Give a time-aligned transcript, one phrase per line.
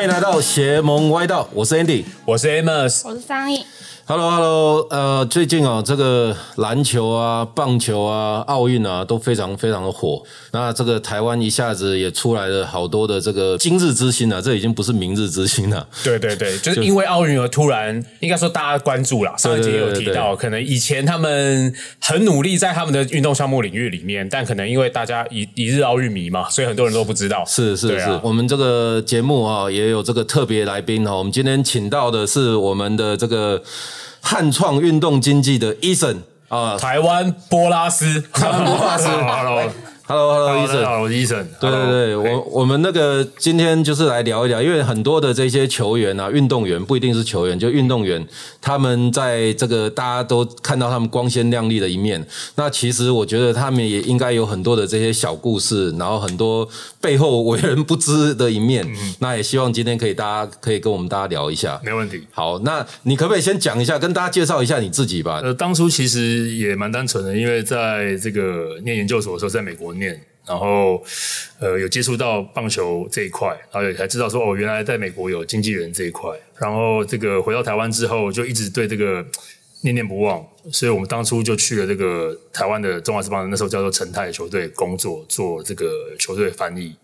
[0.00, 2.02] 欢迎来到邪门歪道，我是 Andy。
[2.24, 3.62] 我是 Amos，我是张毅，
[4.10, 10.20] Hello，Hello，呃，最近啊，这个篮球啊、棒球啊、奥运啊都非常非常的火。
[10.50, 15.86] 那这个台湾一下子也出来了好多的这个今日之星啊，这已经不是明日之星了。
[16.02, 19.32] 对对对， 就是因为奥运而突然，应该说大家关注了。
[19.38, 27.44] 上一集也有提对到，可能以前他们很努力在他们的运动项目领域里面，但可能因为大家一一日奥运迷嘛，所以很多人都不知道。
[27.46, 33.62] 是是是，我们这个节目啊也有这个特别来宾哈，我们今天请到的是我们的这个
[34.20, 36.76] 汉创运动经济的 Eason 啊。
[36.78, 39.08] 台湾波拉斯， 波拉斯
[40.10, 40.84] Hello，，Hello Hello 大家 Eason。
[40.84, 41.46] 好，我是医生。
[41.60, 48.26] 对对对，我我们那个今天就是来聊一聊，因为很多的这些球员啊，运动员不一定是球员，就运动员，
[48.60, 52.26] 他们在这个大家都看到他们光鲜亮丽的一面。
[52.56, 56.68] 那其实我觉得他们也应该有很多的这些小故事，然后很多
[57.00, 58.84] 背后为人不知的一面。
[59.20, 61.80] 那也希望今天可以大家可以跟我们大家聊一下。
[61.84, 62.26] 没问题。
[62.32, 65.40] 好，那你可不可以先讲一下，跟大家介绍一下你自己吧？
[65.44, 71.00] 呃，当初其实也蛮单纯的，因为在这个念研究所的时候，在美国念，然后
[71.60, 76.28] 呃有接触到棒球这一块，然后也才知道说哦，原来在美国有经纪人这一块。
[76.58, 79.24] 然后这个回到台湾之后，就一直对这个
[79.82, 85.86] 念念不忘，所以我们当初就去了这个台湾的中华职棒，那时候叫做陈泰球队工作，做这个
[86.18, 86.96] 球队翻译。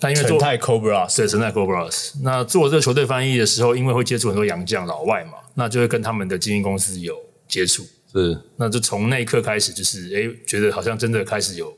[0.00, 2.12] 但因为做陈泰 Cobra，对，陈泰 Cobras。
[2.22, 7.16] 那做这个球队翻译的时候，因为会接触很多洋将老外嘛，那就会跟他们的经纪公司有
[7.48, 7.84] 接触。
[8.12, 11.76] 是那就从那一刻开始，就是诶，觉得好像真的开始有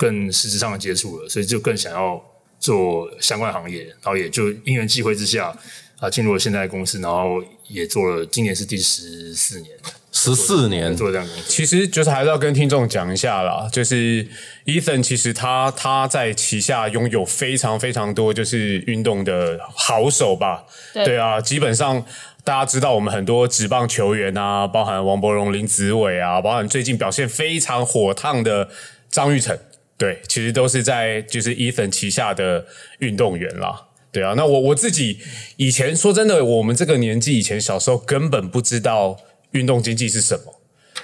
[0.00, 2.18] 更实质上的接触了，所以就更想要
[2.58, 5.54] 做相关行业，然后也就因缘际会之下
[5.98, 9.76] 啊，进入了现在的公司，然后也做了，今年是第十四年，
[10.10, 11.50] 十四年，做这样的公司。
[11.50, 14.26] 其实就是还是要跟听众讲一下啦，就是
[14.64, 22.02] Ethan 其实他他在旗下拥有非常非常多就是运动的好手吧，对啊，基本上
[22.42, 28.70] 大家知道我们很多职棒球员啊，包含王柏荣、林子伟啊，包含最近表现非常火烫的
[29.10, 29.58] 张玉成，
[30.00, 32.64] 对，其实都是在就是 Ethan 旗下的
[33.00, 33.88] 运动员啦。
[34.10, 35.18] 对啊，那我我自己
[35.58, 39.18] 以前说真的，我们这个年纪以前小时候根本不知道
[39.50, 40.56] 运动经济是什么。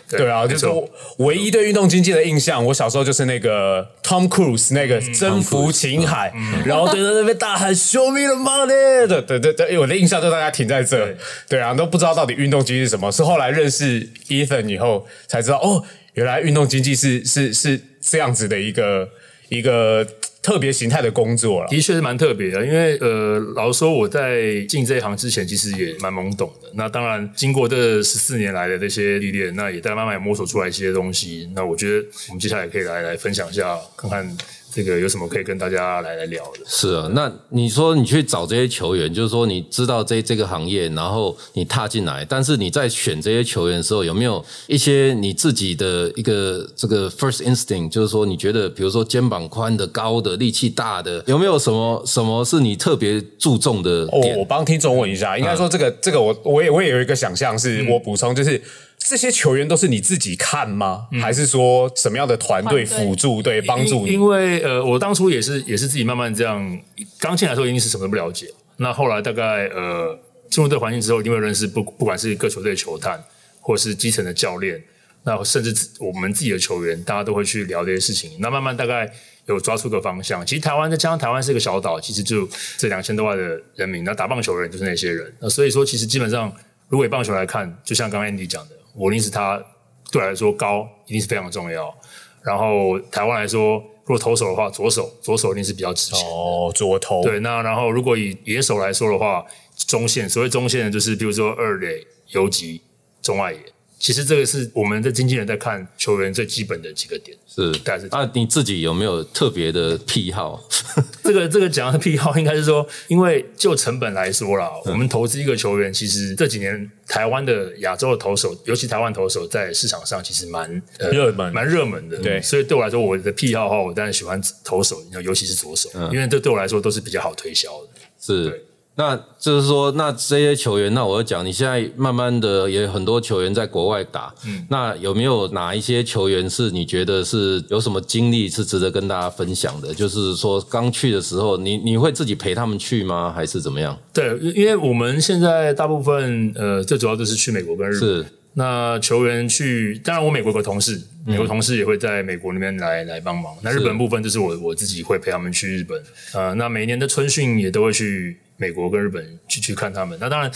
[0.08, 6.32] 对啊，就是我唯一对运动经济的印象，我小时候就是那个 Tom Cruise 那个征服情海，
[6.64, 11.14] 然后对着那边大喊 “Show me the money”，对对对对，我的印象就大家停在这。
[11.50, 19.08] 对啊，都不知道到底运动经济是什么，是后来认识 Ethan 以后才知道，哦，原来运动经济是是是这样子的一个
[19.48, 20.06] 一个
[20.42, 21.68] 特别形态的工作了。
[21.68, 26.70] 的确是蛮特别的，因为呃，老实说我在进这一行之前，其实也蛮懵懂的。
[26.74, 31.50] 那当然，经过这十四年来的这些历练，那也在慢慢摸索出来一些东西。
[31.54, 34.36] 那我觉得我们接下来可以来来分享一下，看看
[34.76, 36.60] 这个有什么可以跟大家来来聊的。
[36.66, 58.60] 是啊，那你说你去找这些球员，就是说你知道这这个行业，然后你踏进来，但是你在选这些球员的时候，有没有一些你自己的一个这个 first instinct，就是说你觉得，比如说肩膀宽的、高的、力气大的，有没有什么什么是你特别注重的哦我帮听众问一下，应该说这个这个我我也我也有一个想象，是我补充，就是
[59.08, 61.06] 这些球员都是你自己看吗？
[61.20, 64.24] 还是说什么样的团队辅助对帮助你因？
[64.24, 66.80] 为呃，我当初也是也是自己慢慢这样，
[67.20, 68.48] 刚进来的时候一定是什么都不了解。
[68.78, 70.18] 那后来大概呃
[70.50, 73.22] 进入这个环境之后，一定会认识不不管是各球队的球探，
[73.60, 74.82] 或是基层的教练，
[75.22, 78.32] 那甚至我们自己的球员，大家都会去聊这些事情。
[78.40, 79.08] 那慢慢大概
[79.46, 80.44] 有抓出个方向。
[80.44, 85.32] 其实台湾再加上台湾是一个小岛，其实就这两千多万的人民，那打棒球的人就是那些人。
[85.38, 86.52] 那所以说，其实基本上
[86.88, 89.62] 如果以棒球来看，就像刚刚 Andy 讲的，我一定是他
[90.10, 91.94] 对我来说高一定是非常重要。
[92.42, 96.28] 然后台湾来说，如果投手的话，左手左手一定是比较值钱。
[96.28, 99.44] 哦，左投对，那然后如果以野手来说的话，
[99.86, 102.80] 中线所谓中线就是比如说二垒、游击、
[103.20, 103.58] 中外野，
[103.98, 107.36] 其实这个是我们的经纪人在看球员最基本的几个点。
[107.48, 110.62] 是大概是啊，你自己有没有特别的癖好？
[111.24, 122.18] 这个这个讲的癖好应该是说，因为就成本来说啦，嗯我们投资一个球员，其实这几年台湾的亚洲的投手，尤其台湾投手在市场上其实蛮呃热门蛮热门的。
[122.18, 127.88] 对所以对我来说，我的癖好的话，我当然喜欢投手，尤其是左手，嗯因为这对我来说都是比较好推销的。
[128.20, 128.65] 是对。
[128.98, 139.92] 那就是说，那这些球员，那我要讲，你现在慢慢的也有很多球员在国外打，嗯那有没有哪一些球员是你觉得是有什么经历是值得跟大家分享的？
[139.92, 143.30] 就是说刚去的时候，你你会自己陪他们去吗？
[143.30, 143.98] 还是怎么样？
[144.14, 148.08] 对，因为我们现在大部分呃，最主要就是去美国跟日本。
[148.08, 148.26] 是
[148.58, 153.54] 那球员去，当然我美国有个同事，美国同事也会在美国那边来来帮忙。
[153.60, 156.02] 那日本部分就是我我自己会陪他们去日本。
[156.32, 160.16] 呃，那每年的春训也都会去美国跟日本去去看他们。
[160.20, 160.50] 那当然，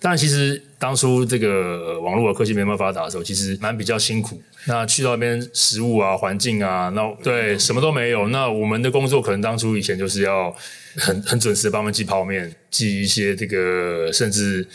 [0.00, 4.40] 当然，其实当初这个呃网络的科技没那么发达的时候，其实蛮比较辛苦。
[4.66, 8.28] 那去到那边食物啊、环境啊，那对什么都没有。
[8.28, 10.54] 那我们的工作可能当初以前就是要
[10.96, 14.66] 很很准时地帮他们寄泡面，寄一些这个甚至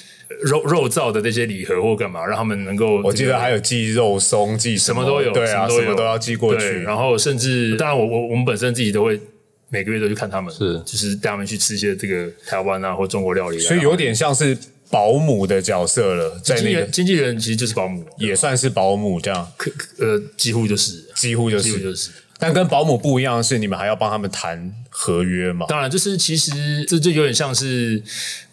[0.43, 6.83] 肉肉燥的那些礼盒或干嘛，让他们能够我记得还有寄肉松，寄什什么都有，对啊，什么都要寄过去。
[6.83, 9.19] 然后甚至，当然我我我们本身自己都会
[9.69, 14.57] 每个月都去看他们，是就是带他们去吃一些这个台湾啊或中国料理啊，所以有点像是
[14.89, 21.63] 保姆的角色了，在那个经纪人经纪人其实就是保姆，也算是保姆这样，可呃几乎就是几乎就是。
[21.63, 22.11] 几乎就是。
[22.39, 25.65] 但跟保姆不一样的是，你们还要帮他们谈合约嘛？
[25.67, 28.01] 当然，就是其实这就有点像是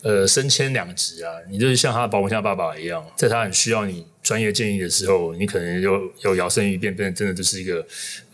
[0.02, 7.76] 呃升迁两职啊，你就是像他的保姆像爸爸一样，在他很需要你专业建议的时候，你可能又又摇身一变，变成真的就是一个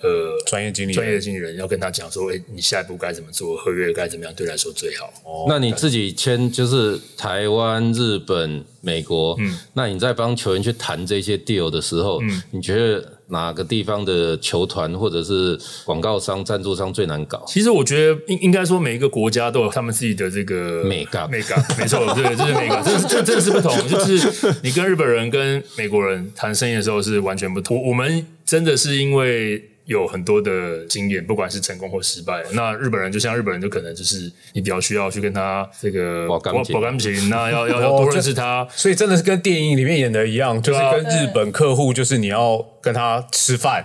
[0.01, 5.13] 呃专业经理人专业的经理人，要跟他讲说，哎，你下一步该怎么做，合约该怎么样，对他来说最好。
[5.49, 17.43] 那你自己签就是台湾、日本、美国，嗯，那你在帮球员去谈这些 deal 的时候，嗯，你觉得哪个地方的球团或者是广告商、赞助商最难搞？
[17.47, 23.73] 其实我觉得应应该说每一个国家都有他们自己的这个美感美感，没错，对，这是美感，这是这真的是不同。
[23.89, 27.77] 就是你跟日本人跟美国人谈生意的时候是完全不同。
[27.83, 32.43] 我我们真的是因为有很多的经验，不管是成功或失败。
[32.53, 38.67] 那日本人就像日本人，就可能就是你比较需要去跟他这个保感情保感情，那要要要多认识他。
[38.71, 43.85] 所以真的是跟电影里面演的一样，就是跟日本客户，就是你要跟他吃饭，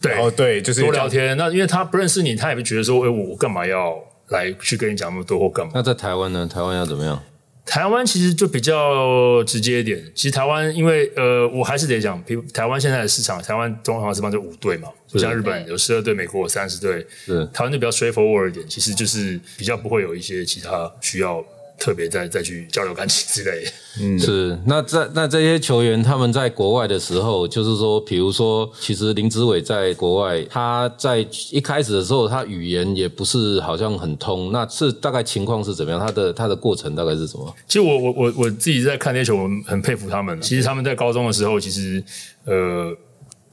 [0.00, 0.80] 对然后对，就是。
[0.80, 1.36] 多聊天。
[1.36, 3.94] 那因为他不认识你，他也不觉得说，哎，我干嘛要
[4.28, 5.72] 来去跟你讲那么多或干嘛？
[5.74, 6.48] 那在台湾呢？
[6.50, 7.22] 台湾要怎么样？
[7.66, 10.02] 台湾其实就比较直接一点。
[10.14, 12.22] 其实台湾，因为呃，我还是得讲，
[12.54, 21.44] 台湾现在的市场，台湾中华职棒就五队嘛，不像日本有十二队，美国有三十队，是台湾就比较 straightforward 一点，其实就是比较不会有一些其他需要
[21.78, 23.70] 特别再再去交流感情之类的。
[24.18, 35.98] 是，那在那这些球员他们在国外的时候，就是说，比如说，其实林志伟在国外，他在一开始的时候，他语言也不是好像很通，那是大概情况是怎么样？
[35.98, 37.54] 他的他的过程大概是什么？
[37.66, 40.40] 其实我我我我自己在看那些球，我很佩服他们。
[40.42, 42.02] 其实他们在高中的时候，其实
[42.44, 42.94] 呃，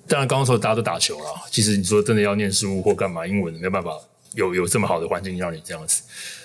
[0.07, 1.25] 当然高中的时候大家都打球了。
[1.49, 3.91] 其实你说真的要念书或干嘛，英文没有办法
[4.35, 6.03] 有有这么好的环境让你这样子。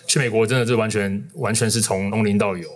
[0.08, 2.68] 去美国真的是完全完全是从从零到有。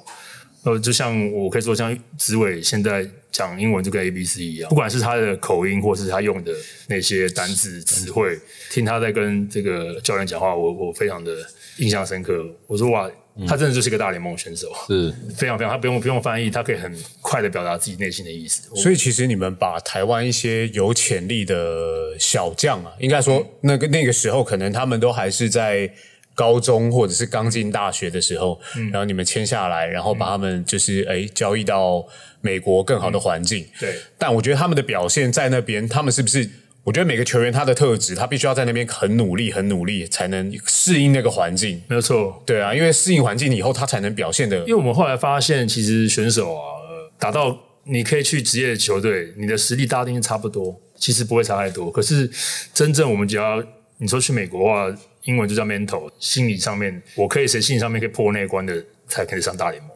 [0.65, 6.53] 呃，就像我可以说，像子伟现在讲英文就跟 A B C 一样，不管是他的口音，或是他用的
[6.87, 8.39] 那些单字词汇，
[8.71, 11.35] 听他在跟这个教练讲话，我我非常的
[11.79, 12.47] 印象深刻。
[12.69, 13.11] 我说哇，
[13.45, 14.73] 他真的就是一个大联盟选手。
[14.87, 18.69] 是非常非常，他不用不用翻译，他可以很快的表达自己内心的意思。
[18.77, 25.93] 所以其实你们把台湾一些有潜力的小将啊，应该说那个那个时候可能他们都还是在
[26.35, 32.05] 高中或者是刚进大学的时候，然后你们签下来，然后把他们就是哎交易到
[32.41, 33.67] 美国更好的环境。
[33.79, 36.49] 对，但我觉得他们的表现在那边，他们是不是？
[36.85, 41.81] 我觉得每个球员他的特质，他必须要在那边很努力、很努力，才能适应那个环境。
[41.87, 42.43] 没有错。
[42.45, 51.89] 对啊，因为适应环境以后，他才能表现的因为我们后来发现，其实选手啊，呃打到你可以去职业球队，你的实力大定差不多，其实不会差太多。
[51.89, 52.29] 可是
[52.75, 53.63] 真正我们只要
[53.99, 59.91] 你说去美国的话，英文就叫 mental，心理上面我可以谁心理上面可以破那关的，才可以上大联盟。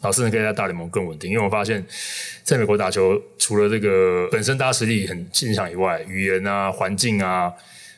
[0.00, 1.84] 然后甚至可以在大联盟更稳定，因为我发现，
[2.44, 7.52] 在美国打球，除了这个本身大家实力很欣赏以外，语言啊、环境啊，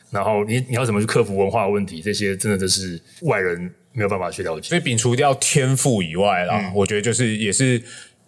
[0.09, 4.69] 然后你你要怎么去克服文化问题，这些真的都是外人没有办法去了解。
[4.69, 7.79] 所以摒除掉天赋以外啦，我觉得就是也是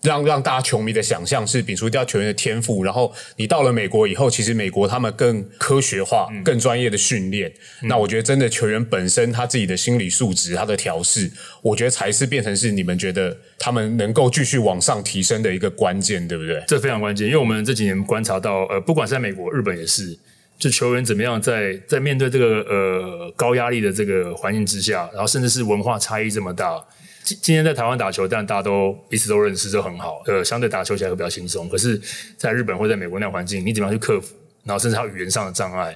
[0.03, 7.51] 让让大家球迷的想象是摒除掉球员的天赋，然后你到了美国以后，其实美国他们更科学化、更专业的训练。
[7.83, 11.31] 那我觉得真的球员本身他自己的心理素质、他的调试，
[11.61, 16.61] 我觉得才是变成是你们觉得他们能够继续往上提升的一个关键，对不对？
[16.67, 20.19] 这非常关键，因为我们这几年观察到，呃，不管是在美国、日本也是，
[20.59, 26.83] 就球员怎么样在在面对这个呃高压力的这个环境之下，然后甚至是文化差异这么大。
[27.23, 31.69] 今今天在台湾打球，但大家都彼此都认识，就很好，呃，相对打球起来会比较轻松。
[31.69, 31.99] 可是，
[32.37, 34.35] 在日本或在美国那样环境，你怎么样去克服？
[34.63, 35.93] 然后甚至还有语言上的障碍，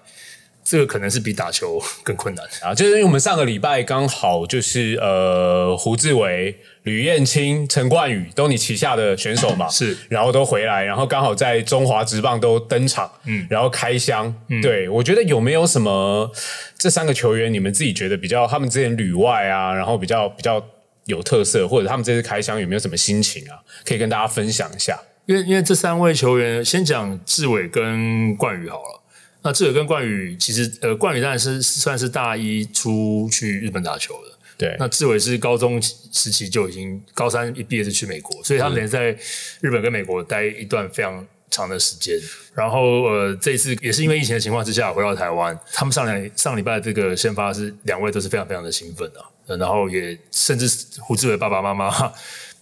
[0.64, 2.46] 这个可能是比打球更困难。
[2.62, 6.54] 啊，就是因为我们上个礼拜刚好就是呃胡志伟、
[6.84, 16.30] 吕彦青、陈冠宇都你旗下的选手嘛，是然后都回来，然后刚好在中华职棒都登场，嗯，然后开箱，对我觉得有没有什么
[16.78, 20.62] 这三个球员你们自己觉得比较他们之前旅外啊，然后比较比较
[21.08, 24.98] 有特色，或者他们这次开箱有没有什么心情啊，可以跟大家分享一下？
[25.26, 29.04] 因为因为这三位球员，先讲志伟跟冠宇好了。
[29.44, 34.38] 那志伟跟冠宇，其实呃，冠宇当然是算是大一出去日本打球的。
[34.58, 39.16] 对那志伟是高中时期就已经高三一毕业就去美国，所以他们连在
[39.62, 42.16] 日本跟美国待一段非常长的时间。
[42.54, 50.68] 然后呃，这次也是因为疫情的情况之下回到台湾，他们上两上礼拜这个先发是两位都是非常非常的兴奋啊，然后也甚至
[51.00, 52.14] 胡志伟爸爸妈妈。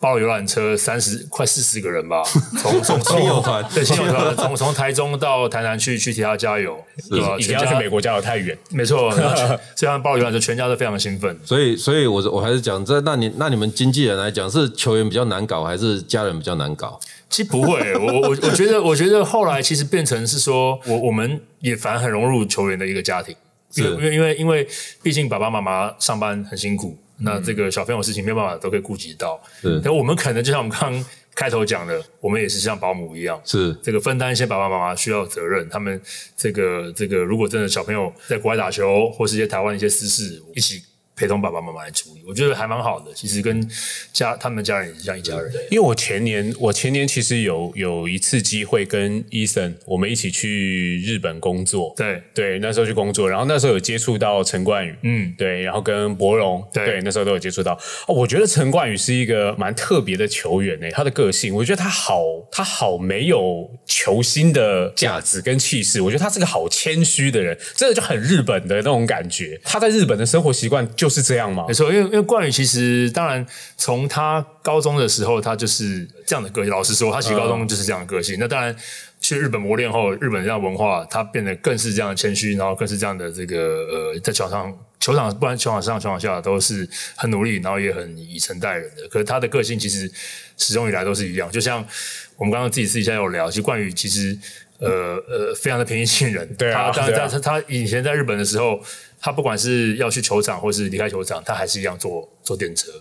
[0.06, 2.22] 包了游览车三十快四十个人吧，
[2.62, 6.78] 从从亲友团 对亲友团从从台中到台南去去替他加油，
[7.10, 7.36] 对吧？
[7.40, 9.36] 以前要去美国加油太远，没错，然后
[9.76, 11.36] 所以他们包了游览车，全家都非常兴奋。
[11.44, 17.00] 所以，所以我我还是讲这，那你那你们经纪人来讲，是球员比较难搞，还是家人比较难搞？
[17.28, 23.36] 其实不会，我我我觉得，我觉得后来其实变成是说，我我们也反而很融入球员的一个家庭，
[23.74, 24.68] 因为因为因为
[25.02, 29.82] 毕竟爸爸妈妈上班很辛苦，那这个小朋友事情没有办法都可以顾及到，是。
[29.84, 33.76] 但我们可能就像我们刚刚开头讲的，我们也是像保姆一样，是。
[33.82, 36.02] 这个分担一些爸爸妈妈需要的责任，他们
[36.36, 40.82] 这个这个如果真的小朋友在国外打球，或是一些台湾一些私事，一起
[41.16, 43.14] 陪同爸爸妈妈来处理，我觉得还蛮好的。
[43.14, 43.68] 其实跟
[44.12, 45.52] 家他们家人也是像一家人。
[45.72, 57.74] 因为我前年我前年其实有有一次机会跟伊森我们一起去日本工作，对对，那时候去工作，然后那时候有接触到陈冠宇，嗯对，然后跟博荣，对那时候都有接触到。
[58.08, 69.60] 哦，我觉得陈冠宇是一个蛮特别的球员诶，他的个性，我觉得他好，他好没有球星的架子跟气势，我觉得他是个好谦虚的人，真的就很日本的那种感觉。
[69.64, 71.74] 他在日本的生活习惯就是这样吗没？
[71.74, 73.46] 错，因为因为冠宇其实当然
[73.78, 76.72] 从他高中的时候，他就是这样的个性。
[76.72, 78.38] 老实说，他其实高中就是这样的个性。
[78.40, 78.76] 那当然
[79.20, 89.08] 去日本磨练后，日本这样文化，他变得更是这样的谦虚，然后更是这样的这个呃，在球场球场不然球场上球场下都是很努力，然后也很以诚待人的。
[89.10, 90.12] 可是他的个性其实
[90.58, 91.86] 始终以来都是一样，就像
[92.38, 94.38] 我们刚刚自己私底下有聊，其实冠宇其实
[94.80, 94.90] 呃
[95.28, 96.48] 呃非常的平易近人。
[96.56, 98.82] 对啊他他对啊他他他以前在日本的时候，
[99.26, 102.92] 他不管是要去球场或是离开球场，他还是一样坐坐电车。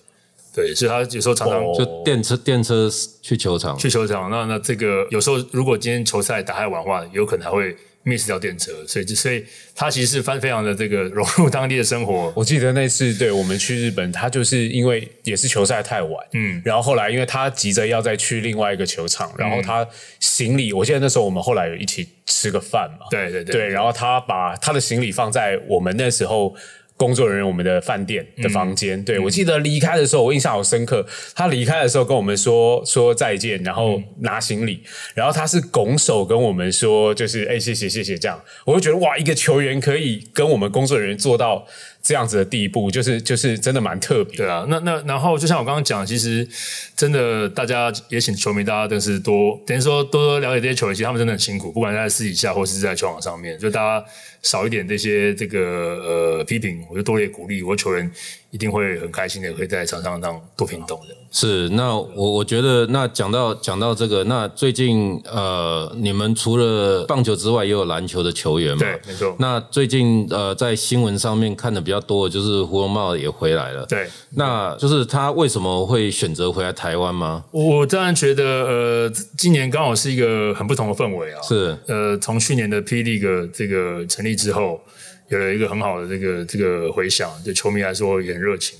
[0.54, 2.88] 对，所以他有时候常常哦就电车电车
[3.20, 9.44] 去球场，去球场，那那这个有时候如果今天球赛打太晚的话，有可能还会 miss 掉电车，所以就所以
[9.74, 12.32] 他其实是非非常的这个融入当地的生活。
[12.36, 19.86] 我记得那次对我们去日本，他就是因为也是球赛太晚，嗯，然后后来因为他急着要再去另外一个球场，然后他
[20.20, 26.54] 行李，我记得那时候我们后来有一起吃个饭嘛，对对对对，然后他把他的行李放在我们那时候。
[26.96, 31.04] 工作人员，我们的饭店的房间，对我记得离开的时候，我印象好深刻。
[31.34, 34.80] 他离开的时候跟我们说说再见，然后拿行李，
[35.14, 41.66] 然后他是拱手跟我们说，就是哎、谢谢谢谢这样，我就觉得哇，一个球员可以跟我们工作人员做到
[42.00, 44.36] 这样子的地步，就是就是真的蛮特别。
[44.36, 46.46] 对啊，那那然后就像我刚刚讲，其实
[46.94, 54.06] 真的大家也请球迷，大家真是多等于说多多了解这些球员，其实他们真的很辛苦，不管在私底下或是在球场上面，就大家
[54.42, 58.10] 少一点这些这个呃批评，我就多一点鼓励，我球员
[58.50, 61.14] 一定会很开心的，可以在场上当多平动的。
[61.30, 68.78] 是，那我我觉得，那讲到讲到这个，那最近呃，你们除了棒球之外，也有篮球的球员嘛？
[68.78, 69.34] 对，没错。
[69.40, 73.84] 那最近呃，在新闻上面看的比较多的就是胡荣茂也回来了。
[73.86, 77.44] 对，那就是他为什么会选择回来台湾吗？
[77.50, 81.42] 我当然觉得，呃，今年刚好是一个很不同的氛围啊。
[81.42, 84.80] 是呃，从去年的 P League 这个成立之后，
[85.28, 88.78] 有了一个很好的这个这个回响，对球迷来说也很热情。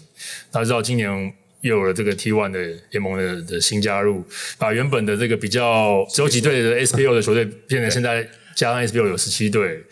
[0.50, 1.08] 大家知道今年
[1.60, 2.60] 又有了这个 T One 的
[2.90, 4.24] 联盟的的新加入，
[4.58, 9.82] 把原本的这个比较只有几队的 SPO 的球队变成现在加上 SPO 有十七队。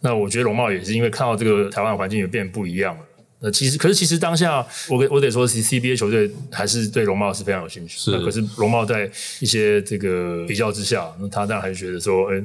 [0.00, 3.04] 那我觉得龙茂也是因为看到这个台湾环境也变不一样了。
[3.42, 7.98] 那其实，可是其实当下，我跟我得说其实 C B A 球队还是对龙茂是非常有兴趣。
[7.98, 12.42] 是那可是龙茂在一些这个比较之下，那他当然还是觉得说，哎、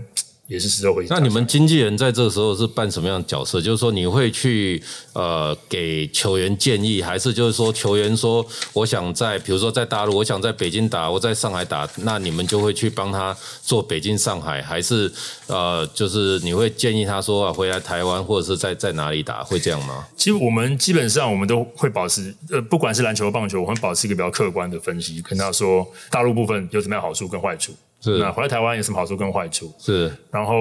[0.47, 1.05] 也是时候回。
[1.09, 3.59] 那你们经纪人在这个时候是扮什么样的角色？
[3.61, 4.81] 就是说你会去
[5.13, 15.11] 呃给球员建议，还是就是说球员说我想在比如说在大陆，我想在北京打，我在上海打，那你们就会去帮他做北京、上海，还是
[15.47, 20.07] 呃就是你会建议他说、啊、回来台湾或者是在在哪里打，会这样吗？
[20.15, 30.55] 其实我们基本上我们都会保持，呃，不管是篮球、棒球，我们保持一个比较客观的分析，跟他说大陆部分有什么样好处跟坏处，是那回来台湾有什么好处跟坏处，是然后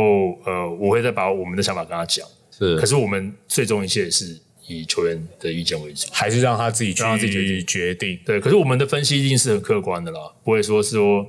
[0.45, 2.27] 呃，我会再把我们的想法跟他讲。
[2.57, 4.39] 是可是我们最终一切是
[4.69, 6.07] 以球员的意见为主。
[6.13, 8.19] 还是让他自己去让他自己决定决定。
[8.25, 11.27] 对，可是我们的分析一定是很客观的啦，不会说是说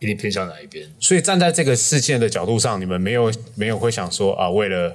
[0.00, 0.84] 一定偏向哪一边。
[0.98, 4.94] 所以站在这个事件的角度上，你们没有没有会想说啊，为了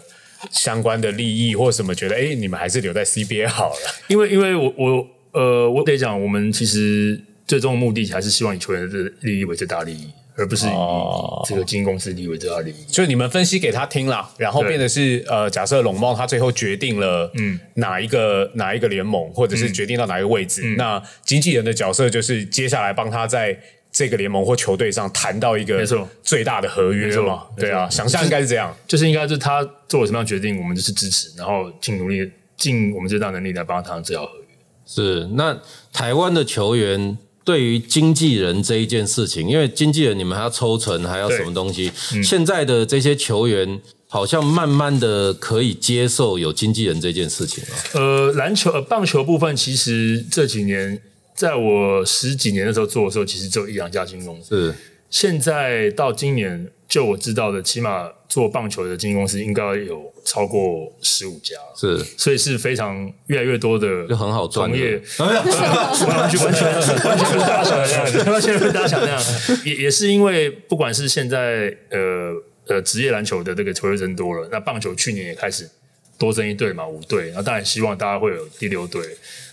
[0.51, 3.75] 相关的利益或什么，觉得哎，你们还是留在 CBA 好了。
[4.09, 11.43] 因为因为我我呃，我得讲，我们其实最终的目的还是希望以球员的利益为最大利益，而不是以哦。
[11.45, 12.75] 这个经纪公司利益为最大利益。
[12.87, 14.69] 就你们分析给他听啦，然后对。
[14.69, 17.59] 变得是呃，假设龙猫他最后决定了嗯。
[17.75, 23.57] 哪一个哪一个联盟，或者是决定到哪一个位置，那经纪人的角色就是接下来帮他在
[23.91, 26.07] 这个联盟或球队上谈到一个没错。
[26.21, 28.75] 最大的合约嘛，对啊，想象应该是这样。
[28.87, 34.45] 就是应该是他做了什么样的决定，我们就是支持，然后尽努力尽我们最大能力来帮他谈最好合约。
[34.85, 35.57] 是，那
[35.93, 41.91] 台湾的球员对于经纪人这一件事情，因为经纪人你们还要抽成，还要什么东西？
[42.23, 47.69] 现在的这些球员好像慢慢的可以接受有经纪人这件事情了。
[47.93, 51.01] 呃，篮球、呃棒球部分，其实这几年，
[51.35, 54.55] 在我十几年的时候做的时候，其实只有一两家经纪公司。
[54.55, 54.75] 是
[55.09, 64.75] 现在到今年，就我知道的，起码做棒球的经纪公司应该有超过十五家，是，所以是非常越来越多的就很好赚的。
[64.75, 69.05] 同业，完全完全完全不是大家想的那样，完全不是大家想的。
[69.05, 69.59] 那样。
[69.63, 72.33] 也也是因为不管是现在呃
[72.65, 75.69] 呃职业篮球的这个球队增多了，那棒球去年也开始
[76.17, 79.01] 多增一队嘛，五队，然后当然希望大家会有第六队。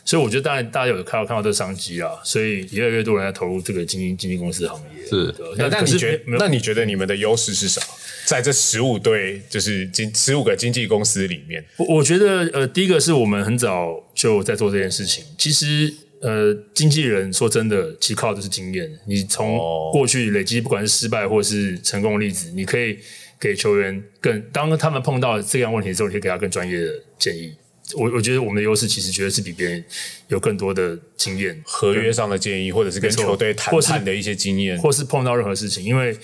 [0.07, 5.05] 所以我觉得，当然大家有看到看到这个商机啊，所以越来越多人在投入这个经纪经纪公司行业。
[5.07, 7.87] 是对那那你觉得那你觉得你们的优势是什么？
[8.25, 15.25] 在这十五对就是经十五个经纪公司里面，我我觉得，呃，第一个是我们很早就在做这件事情。
[15.39, 18.91] 其实，呃，经纪人说真的，其实靠的是经验。
[19.07, 22.99] 你从哦过去累积，不管是失败或是成功的例子，你可以
[23.41, 27.53] 给球员更当他们碰到这样问题的时候，你可以给他更专业的建议。
[27.95, 29.85] 我我觉得我们的优势其实绝对是比别人
[30.29, 36.17] 有更多的经验，合约上的建议，或者是跟球队谈判的一些经验，或是碰到任何事情，因为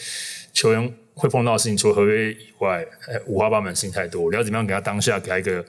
[0.52, 4.30] 球员会碰到的事情，除了合约以外，呃五花八门的事情太多。
[4.30, 5.64] 你要怎么样给他当下给他一个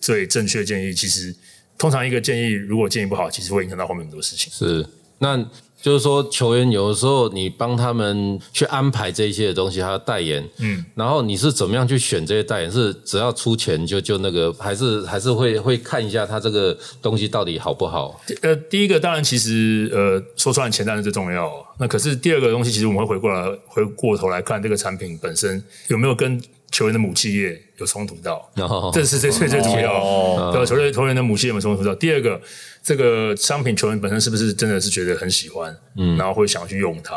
[0.00, 0.92] 最正确的建议？
[0.92, 1.34] 其实
[1.78, 4.52] 通常一个建议如果建议不好，其实会影响到后面很多事情。
[4.52, 4.86] 是，
[5.18, 5.36] 那
[5.80, 12.70] 就是说球员有的时候你帮他们去安排这一些的东西，还要代言，嗯，然后你是怎么样去选这些代言？
[12.70, 18.20] 是只要出钱就就那个，还是还是会会看一下他这个东西到底好不好？
[18.42, 21.50] 呃，第一个当然其实呃说穿了钱当然是最重要。
[21.78, 28.50] 那可是第二个东西，其实我们会回过来回过头来看这个产品本身有没有跟球员的母企业有冲突到。
[28.54, 30.50] 然后这是最最最主要哦。
[30.52, 31.94] 对吧，球队球员的母系有没有冲突到？
[31.94, 32.40] 第二个，
[32.82, 37.14] 这个商品球员本身是不是真的是觉得很喜欢，嗯，然后会想去用它？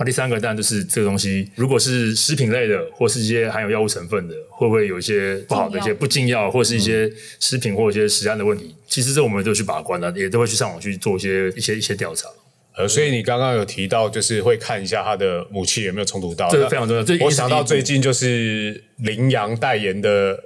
[0.00, 8.76] 那第三个当然就是这个东西，如果是食品类的，或是一些含有药物成分的，会不会有一些不好的一些不禁药，或是一些食品或一些食安的问题？
[8.86, 12.28] 其实这我们都去把关的，也都会去上网去做一些一些一些调查。
[12.78, 20.38] 呃，所以你刚刚有提到，就是会看一下他的武器有没有冲突到，这个非常重要这我想到最近就是羚羊代言的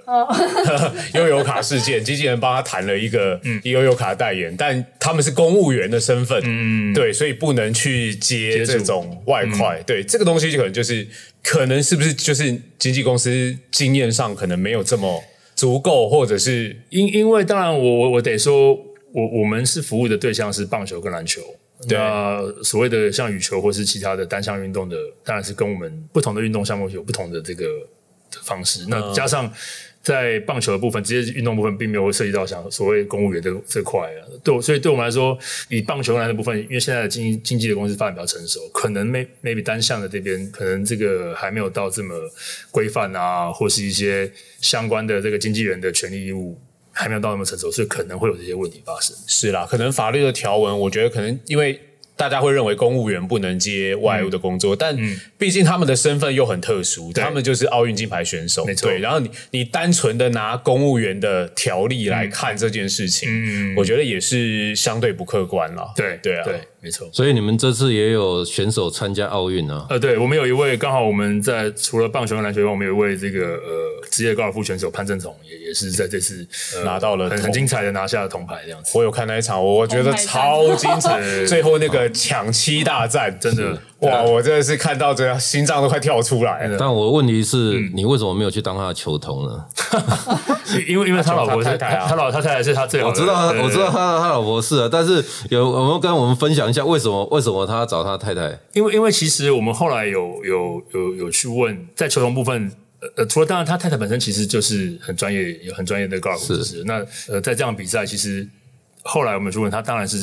[1.12, 9.82] 悠游卡事件，经纪人帮他谈了一个悠游卡代言，但他们是公务员的身份，嗯，对，所以不能去接这种外快。
[9.86, 11.06] 对，这个东西就可能就是
[11.42, 15.22] 可能是不是就是经纪公司经验上可能没有这么
[15.54, 18.72] 足够，或者是因因为当然我，我我得说，
[19.12, 21.42] 我我们是服务的对象是棒球跟篮球。
[21.88, 27.64] 对那所谓的像羽球或是其他的单项运动的，当然是跟我们不同的运动项目有不同的这个
[28.30, 28.86] 的方式。
[28.88, 29.52] 那加上
[30.00, 34.20] 在棒球的部分，职业运动部分并没有涉及到像所谓公务员这这块啊。
[34.42, 42.14] 对，所以对我们来说，以棒球来的部分，因为现在的经经济的公司发展比较成熟，可能 may maybe 单项的这边可能这个还没有到这么
[42.70, 46.58] 规范啊，或是一些相关的这个经纪人的权利义务。
[46.92, 49.16] 还没有到那么成熟，所以可能会有这些问题发生。
[49.26, 51.80] 是啦，可能法律的条文，我觉得可能因为
[52.14, 54.96] 大家会认为公务员不能接外务的工作，但
[55.38, 58.98] 毕竟他们的身份又很特殊，他们就是奥运金牌选手，没错对。
[59.00, 65.92] 然后你你单纯的拿公务员的条例来看这件事情，嗯我觉得也是相对不客观了。
[65.96, 67.08] 对对啊，对，没错。
[67.12, 69.86] 所以你们这次也有选手参加奥运啊？
[69.88, 78.90] 呃，对，我们有一位刚好我们在除了棒球和篮球以外，我们有一位这个呃职业高尔夫选手潘正统，也也是在这次、呃、拿到了很很精彩的拿下了铜牌这样子。
[78.98, 84.22] 我有看那一场，我觉得超精彩， 最后那个抢七大战，真的哇！
[84.22, 86.76] 我真的是看到这样，心脏都快跳出来了。
[86.78, 89.64] 但我的问题是、你为什么没有去当他的球童呢？
[90.88, 98.58] 因 为因为他老婆是他太太啊他老他太太是他最好的，我知道他，我知道，他他老婆是啊，但是有有没有跟我们分享一下为什么为什么他要找他太太？
[98.72, 102.70] 因为因为其实我们后来有有有有去问，在球童部分。
[103.02, 106.84] 呃呃，除了当然，他太太本身其实就是很专业，有很专业的高尔夫知识。
[106.84, 108.48] 那呃，在这样比赛，其实
[109.02, 110.18] 后来我们去问他，当然是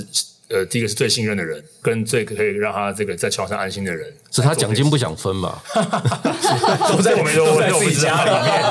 [0.50, 4.12] 呃，第一个是最信任的人，跟最可以让他这个在床上安心的人。
[4.32, 5.62] 是他奖金不想分嘛？
[6.90, 8.64] 都在我没说，都在我自己家里面。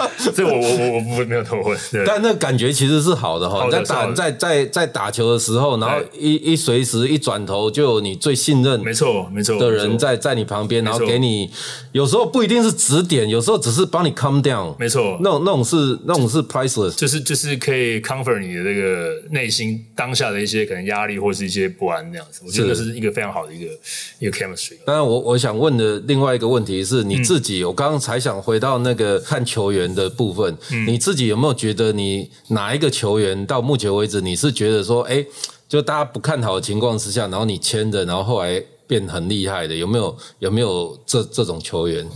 [0.34, 1.76] 这我我我我不没有头昏。
[1.90, 3.60] 对，但那感觉其实是好的哈。
[3.60, 11.50] 好你在打好的在在在打球的时候，然后一一随时一转头就有你最信任没错没错的人在在你旁边，然后错给你
[11.92, 14.74] 有时候不一定是指点，有时候只是帮你 calm down。
[14.78, 16.94] 没错那种那种是那种是 priceless。
[16.94, 23.70] 就是就是可以 comfort 你的这个内心当下的一些可能压力或是一些不安那样子，我觉得这是是一个非常好的一个
[24.18, 24.74] 一个 chemistry。
[24.84, 35.24] 当然，我我想问的另外一个问题是，你自己，嗯我刚刚才想回到那个看球员的部分，嗯你自己有没有觉得你哪一个球员到目前为止，你是觉得说，哎，
[35.68, 42.06] 就大家不看好的情况之下，然后你签的，然后后来变很厉害的，有没有有没有这这种球员？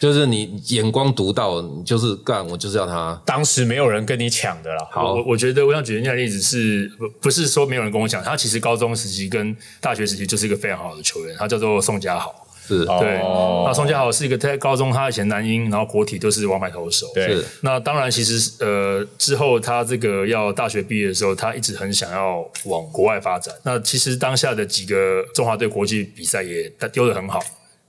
[0.00, 3.20] 就是你眼光独到，你就是干，我就是要他。
[3.24, 4.88] 当时没有人跟你抢的啦。
[4.90, 12.32] 好我我觉得我想举人家的例子是不不是说没有人跟我讲，他其实高中时期跟大学时期就是一个非常好的球员，他叫做宋家豪。
[12.66, 17.10] 是对，哦那宋家豪是一个在高中他以前男英，然后国体都是王牌投手。
[17.14, 23.54] 对是，那当然，其实呃之后他这个要大学毕业的时候，他一直很想要往国外发展。
[23.64, 27.40] 那其实当下的几个中华队国际比赛也他丢得很好。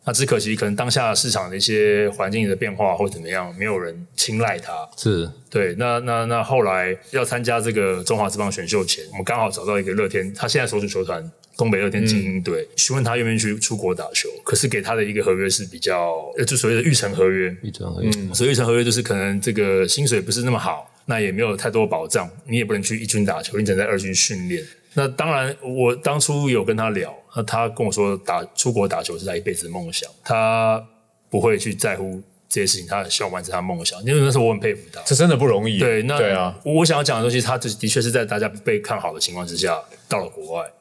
[0.05, 4.73] 那只可惜，可能当下市场的一些环境的变化或怎么样，没有人青睐他。
[4.97, 17.55] 是对，那那那后来要参加这个中华职棒选秀前，我们刚好找到一个乐天，他现在所属球团东北乐天精英队，询问他愿不愿意去出国打球，可是给他的一个合约是比较，呃，就所谓的预成合约。
[17.61, 18.33] 预成合约嗯。
[18.33, 24.63] 所以预成合约就是可能这个薪水不是那么好，那也没有太多保障，你也不能去一军打球，你只能在二军训练。
[24.95, 30.83] 那当然，我当初有跟他聊，那他跟我说打出国打球是他一辈子的梦想，他
[31.29, 33.99] 不会去在乎这些事情，他希望完成他梦想。
[34.03, 35.79] 因为那时候我很佩服他，这真的不容易。
[35.79, 40.71] 对，那对啊，我想要讲的东西，他的的确是在大家被看好的情况之下到了国外。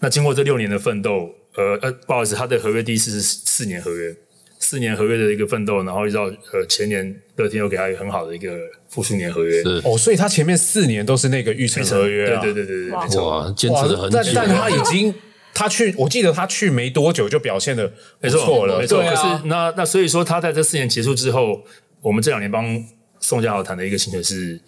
[0.00, 4.14] 那经过这六年的奋斗，呃呃，不好意思，他的合约第一次是四年合约，
[4.58, 12.40] 四年合约的一个奋斗，然后一直到呃前年乐天又给他一个很好的一个复数年合约，是哦，所以他前面四年都是那个预成合约啊。
[12.42, 13.28] 对对对对对，哇没错。
[13.28, 14.18] 哇，坚持的很久。
[14.34, 15.14] 但但他已经
[15.54, 19.02] 他去，我记得他去没多久就表现的不没错错了，没错。
[19.02, 21.64] 可是那那所以说他在这四年结束之后，
[22.00, 22.84] 我们这两年帮
[23.20, 24.60] 宋家豪谈的一个薪水是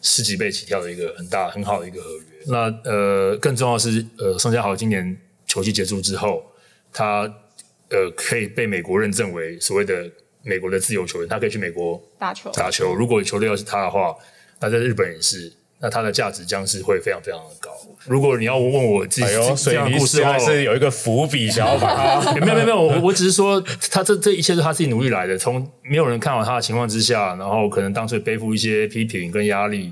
[0.00, 2.24] 十几倍起跳的一个很大很好的一个合约。
[2.46, 6.42] 那呃，更重要的是，呃，宋家豪今年球季结束之后，
[6.92, 7.22] 他
[7.90, 10.10] 呃可以被美国认证为所谓的
[10.42, 12.94] 美国的自由球员，他可以去美国打球，打球。
[12.94, 14.14] 如果球队要是他的话，
[14.60, 15.52] 那在日本也是。
[15.82, 17.70] 那他的价值将是会非常非常的高。
[18.04, 23.58] 如果你要问我自己哎呦，所这样以你现的故事的话，在是有一个伏笔，想要把它 没有没有没有，我我只是说，
[23.90, 25.38] 他这这一切是他自己努力来的。
[25.38, 29.90] 从没有人看好他的情况之下，然后可能当初背负一些批评跟压力。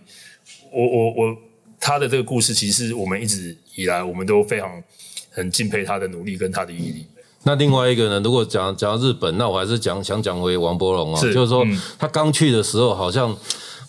[0.71, 1.37] 我我我，
[1.81, 4.71] 他的这个故事，其实我们一直以来我们都非常
[5.31, 7.07] 很敬佩他的努力跟他的毅力。
[7.45, 8.21] 那另外一个呢？
[8.21, 13.35] 如果讲讲到日本，那我还是讲想讲回王伯龙啊，是就是说、嗯他刚去的时候，好像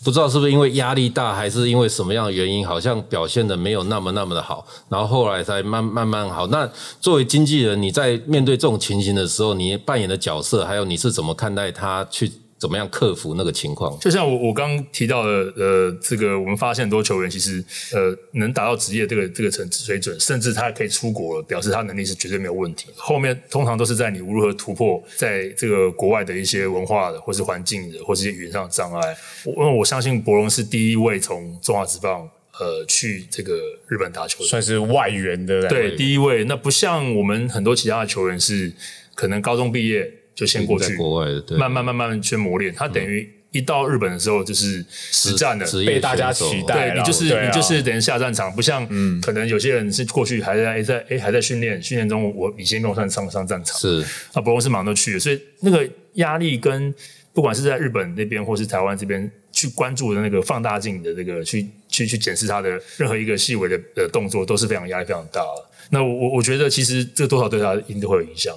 [0.04, 6.46] 不知道是不是因为压力大，还是因为什么样的原因，好像表现的没有那么那么的好，然后后来才慢慢慢好。
[6.46, 13.98] 那作为经纪人，你在面对这种情形的时候，你扮演的角色，还有你是怎么看待他去怎么样克服那个情况？
[13.98, 22.88] 就像我我刚刚提到的，呃，这个我们发现很多球员其实呃能达到职业这个这个层水准，甚至他可以出国了，表示他能力是绝对没有问题。
[22.94, 29.16] 后面通常都是在你如何突破在这个国外的一些文化的，或是环境的，或是一些语言上的障碍。
[29.46, 33.54] 我因为我相信博龙是第一位从中华职棒呃去这个
[33.88, 36.44] 日本打球算是外援的对，第一位。
[36.44, 38.70] 那不像我们很多其他的球员是
[39.14, 42.74] 可能高中毕业就先过在去，国外的，对，慢慢慢慢去磨练。
[42.74, 45.66] 他等于一到日本的时候就是实战的。
[45.84, 48.86] 被大家期待对你就是、你就是等于下战场，不像
[49.20, 54.02] 可能有些人是过去还在诶在诶还在训练，训练中我以前没有算上上战场，是。
[54.32, 56.94] 啊，博龙是马上都去了，所以那个压力跟
[57.34, 65.70] 不管是在日本那边或是台湾这边去关注的那个放大镜的这个去去去检视他的任何一个细微的的动作都是非常压力非常大的。
[65.90, 68.54] 那我我我觉得其实这多少对他一定都会有影响，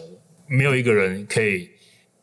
[0.47, 1.67] 没有一个人可以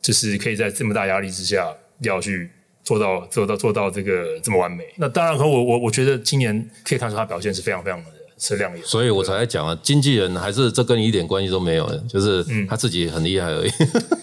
[0.01, 2.51] 就是可以在这么大压力之下要去。
[2.83, 8.07] 做到做到做到这个这么完美，那当然，和我我我觉得今年可以看出他表现是非常非常的
[8.39, 13.71] 是亮眼，所以我才在讲啊，经纪人还是这跟你一点关系都没有的，就是他自己很厉害而已。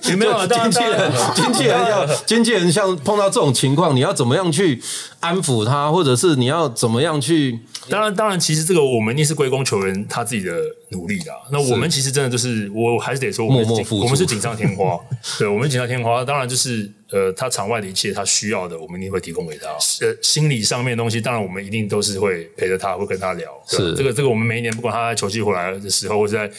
[0.09, 4.81] 有没有啊， 经纪人经纪人要经纪人像碰到这种情况，你要怎么样去
[5.19, 10.53] 安抚他，或者是你要怎么样去当然，当然，其实这个我们一定是归功球员他自己的
[10.89, 11.32] 努力的。
[11.51, 14.99] 那我们其实真的就是，我还是得说，我们是默默付出我们是锦上添花。
[15.39, 19.67] 对，我们锦上添花，当然就是呃，他场外的一切他需要的，我们一定会提供给他。
[20.06, 23.49] 呃，心理上面的东西，当然我们一定都是会陪着他，会跟他聊。
[23.67, 26.53] 是这个这个，我们每一年不管他在球季回来的时候，或者在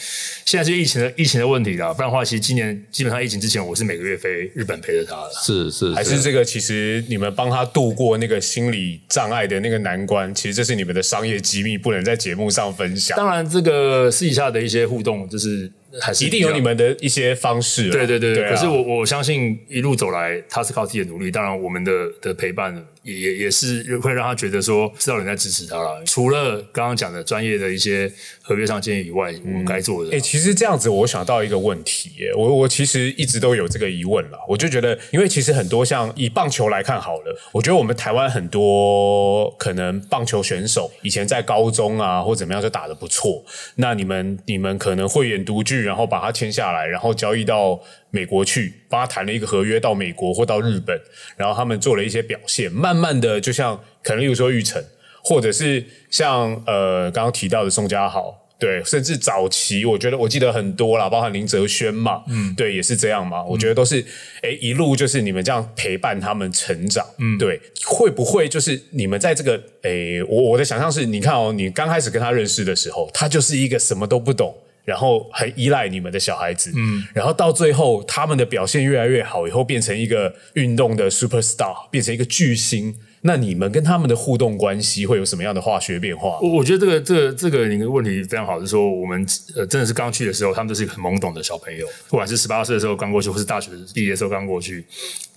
[0.45, 5.31] 现在是疫情的疫情的问题啦，不然的话，其实今年基本上疫情之前，我是每个月飞日本陪着他的。
[5.43, 13.15] 是是还是这个，其实你们帮他度过那个心理障碍的那个难关，其实这是你们的商业机密，不能在节目上分享。
[13.15, 17.91] 当然，这个私底下的一些互动，就是还是一定有你们的一些方式啦。
[17.91, 21.29] 对对对，对啊可是我我相信一路走来，他是靠自己的努力。
[21.29, 22.73] 当然，我们的的陪伴
[23.09, 26.03] 也也也是会让他觉得说，知道人在支持他了。
[26.05, 34.37] 除了刚刚讲的专业的一些合约上建议以外，我们该做的，哎、其实这样子，我想到一个问题耶，我我其实一直都有这个疑问了。
[34.47, 43.43] 我就觉得，因为其实很多像以棒球来看好了，我觉得我们台湾很多可能棒球选手以前在高中啊或怎么样就打得不错，
[43.75, 47.79] 那你们你们可能会演独具，然后把他签下来，然后交易到
[48.11, 50.99] 美国去，帮他谈了一个合约到美国或到日本，
[51.37, 54.83] 然后他们做了一些表现，慢慢的就像可能例如说玉成。
[55.21, 63.43] 或者是像呃刚刚提到的宋家豪，对，甚至早期我觉得我记得很多啦，包含林哲轩嘛，嗯，对，也是这样嘛。
[63.43, 64.03] 我觉得都是
[64.43, 74.55] 诶一路就是你们这样陪伴他们成长，嗯，对，会不会就是你们在这个诶我我的想象是，你看哦，你刚开始跟他认识的时候，他就是一个什么都不懂。
[74.89, 82.95] 然后很依赖你们的小孩子，嗯，然后到最后他们的表现越来越好，以后变成一个运动的 super star，变成一个巨星。
[83.21, 86.39] 那你们跟他们的互动关系会有什么样的化学变化？
[86.41, 89.23] 我我觉得这个这个这个你的问题非常好，是说我们
[89.55, 94.85] 呃真的是刚去的时候，他们都是一个很懵懂的小朋友，不管是十八岁的时候刚过去，或是大学毕业的时候刚过去，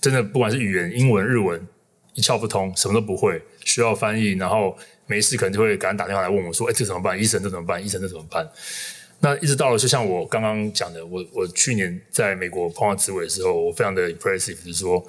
[0.01, 1.59] 真的不管是语言英文、日文
[2.15, 7.19] 一窍不通，什么都不会，需要翻译，然后没事可能就会赶紧打电话来问我说：“哎，这怎么办？
[7.19, 7.83] 医生这怎么办？
[7.83, 8.47] 医生这怎么办？”
[9.23, 15.01] 那一直到了，就像我刚刚讲的，我我去年在美国碰到紫伟的时候，我非常的 impressive，就是说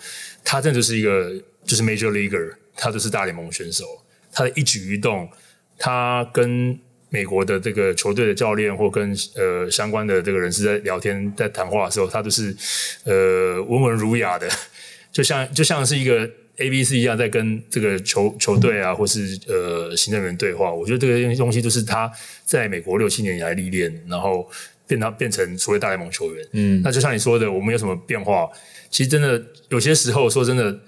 [0.44, 1.32] 他真的就是一个
[1.64, 3.84] 就是 major leaguer，他就是大联盟选手，
[4.32, 5.28] 他的一举一动，
[5.76, 12.56] 他跟美国的这个球队的教练或跟呃相关的这个人士在聊天在谈话的时候，他都是
[13.02, 14.48] 呃温文儒雅的，
[15.10, 20.72] 就像就像是一个 A B C 一样，在跟这个球球队啊或是呃行政人员对话。
[20.72, 22.10] 我觉得这个东西就是他
[22.44, 24.48] 在美国六七年以来历练，然后
[24.86, 26.46] 变他变成所谓大联盟球员。
[26.52, 28.48] 嗯，那就像你说的，我们有什么变化？
[28.90, 30.78] 其实真的有些时候说真的。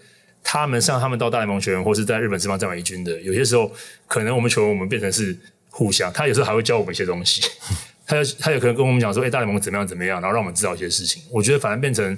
[0.49, 3.69] 他们像他们到大联盟球员，或是在日本职棒站满一军的，有些时候
[4.07, 5.37] 可能我们球员我们变成是
[5.71, 7.43] 互相，他有时候还会教我们一些东西，
[8.07, 11.21] 他有他有可能跟我们讲说，哎、大联盟怎么样怎么样，然后让我们知道一些事情。
[11.33, 12.17] 我觉得反而变成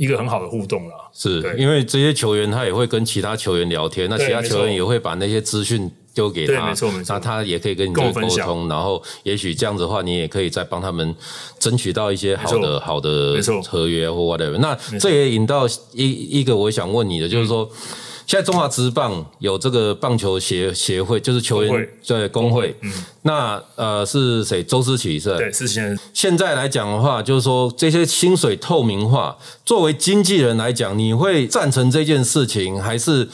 [0.00, 0.94] 一个很好的互动了。
[1.12, 11.14] 是因为这些球员他也会跟其他球员聊天，那其他球员也会把那些资讯丢给他，没错没错那他也可以跟你做跟我分享沟通，然后也许这样子的话，你也可以再帮他们
[11.58, 14.56] 争取到一些好的好的合约或 whatever。
[14.58, 17.68] 那这也引到一一个我想问你的，就是说。
[17.70, 22.72] 嗯现在中华职棒有这个棒球协协会，就是球员会对工会。
[22.80, 24.62] 嗯，那呃是谁？
[24.62, 25.36] 周思齐是吧？
[25.36, 33.28] 对，是现在现在来讲的话，就是说这些薪水透明化，作为经纪人来讲，你会赞成这件事情，还是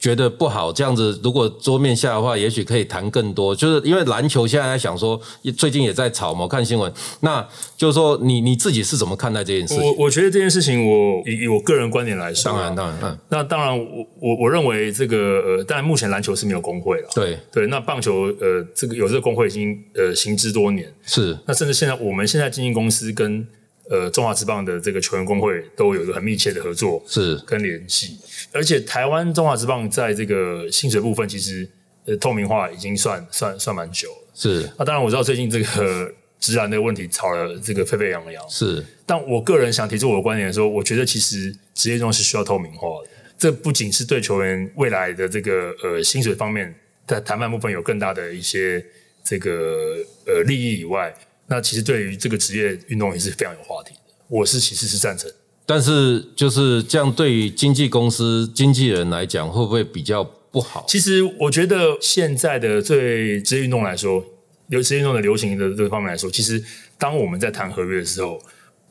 [0.00, 0.72] 觉得不好？
[0.72, 3.54] 这样子，如果桌面下的话，也许可以谈更多。
[3.54, 5.20] 就是因为篮球现在在想说，
[5.56, 6.90] 最近也在炒嘛，我看新闻。
[7.20, 9.96] 那就是说，你你自己是怎么看待这件事我情？
[9.98, 13.84] 我觉得这件事情我，以以我个人观点来说啊，当然，当然，嗯，那当然我，
[14.20, 15.16] 我我认为这个
[15.58, 17.08] 呃，当然目前篮球是没有工会了。
[17.14, 23.46] 对，对，那棒球呃，这个有这个工会已经呃行之多年，是那甚至现在我们现在经纪公司跟
[23.90, 28.18] 呃中华职棒的这个球员工会都有一个很密切的合作是，跟联系，
[28.52, 31.68] 而且台湾中华职棒在这个薪水部分其实
[32.06, 34.28] 呃透明化已经算算算蛮久了。
[34.32, 43.10] 是那当然我知道最近这个 直男的问题吵了这个沸沸扬扬，是，但我个人想提出我的观点的时候，我觉得其实职业中是需要透明化的。
[43.36, 46.74] 这不仅是对球员未来的这个呃薪水方面
[47.06, 48.84] 在谈判部分有更大的一些
[49.24, 51.14] 这个呃利益以外，
[51.50, 54.14] 那其实对于这个职业运动也是非常有话题的。
[54.28, 55.28] 我是其实是赞成。
[55.66, 60.84] 但是就是这样，对于经纪公司、经纪人来讲，会不会比较不好？
[60.88, 64.24] 其实我觉得现在的对职业运动来说，
[64.68, 66.64] 流职业运动的流行的这个方面来说，其实
[66.96, 68.40] 当我们在谈合约的时候，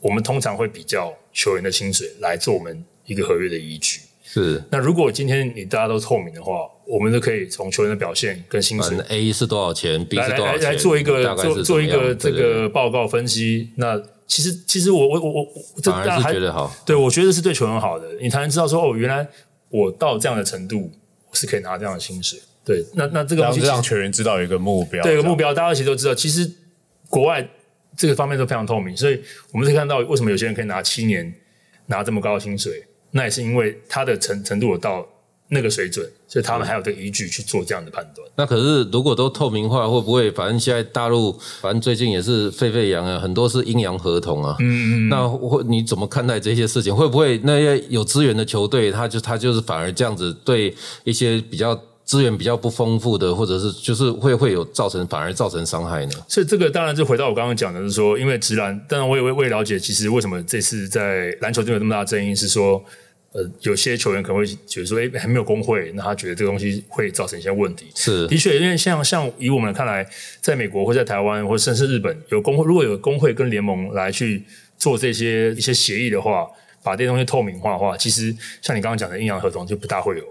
[0.01, 4.01] 我们通常会比较球员的薪水来做我们一个合约的依据。
[4.23, 13.69] 是，那如果今天你大家都透明的话，我们都可以从球员的表现跟薪水反正 A 是多少钱，B 来来来是多少钱，来做一个做做一个这个报告分析。
[13.75, 16.75] 那其实其实我我我我这大家还是觉得好。
[16.87, 19.27] 对我觉得是对球员好的，你才能知道说哦，原来
[19.69, 20.91] 我到这样的程度，
[21.29, 22.39] 我是可以拿这样的薪水。
[22.65, 25.53] 对，那那这个东西让球员知道有一个目标，对有个目标。
[25.53, 26.51] 大家其实都知道，其实
[27.07, 27.47] 国外
[27.95, 29.21] 这个方面都非常透明，所以
[29.51, 31.31] 我们可以看到为什么有些人可以拿七年
[31.85, 35.07] 拿这么高的薪水，那也是因为他的程程度有到
[35.51, 38.27] 那个水准，所以他们还有这个依据去做这样的判断。
[38.35, 40.29] 那可是如果都透明化，会不会？
[40.31, 44.55] 反正现在大陆，反正最近也是沸沸扬扬，很多是阴阳合同啊。
[44.59, 45.09] 嗯嗯。
[45.09, 46.95] 那会你怎么看待这些事情？
[46.95, 56.11] 会不会那些有资源的球队，他就他就是反而这样子对一些比较资源比较不丰富的，或者是就是会会有造成反而造成伤害呢？
[56.27, 62.79] 所以这个当然就回到我刚刚讲的，是说，因为直男，当然我也为为了解，其实为什么这次在篮球队有那么大争议，是说。
[63.31, 67.85] 呃，有些球员可能会觉得说，哎，还没有工会，那他觉得这个东西会造成一些问题。
[67.93, 70.03] 是，的确，因为像像以我们看来，
[70.41, 74.43] 在美国或在台湾，或甚至日本，有工会，如果有工会跟联盟来去
[74.79, 76.47] 做这些一些协议的话，
[76.81, 80.23] 把这些东西透明化的话，其实像你刚刚讲的阴阳合同，就不大会有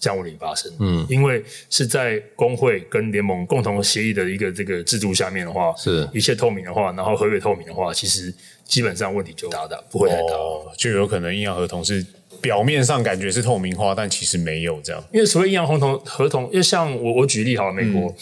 [0.00, 0.72] 这样问题发生。
[0.78, 8.32] 嗯，因为是在工会跟联盟共同协议的一个这个制度下面的话，是一切透明的话，然后合约透明的话，其实
[8.64, 10.32] 基本上问题就大的不会太大，
[10.78, 12.02] 就有可能阴阳合同是。
[12.40, 15.02] 表面上感觉是透明化，但其实没有这样。
[15.12, 18.14] 因为所谓阴阳合同合同，因为像我我举例好，美国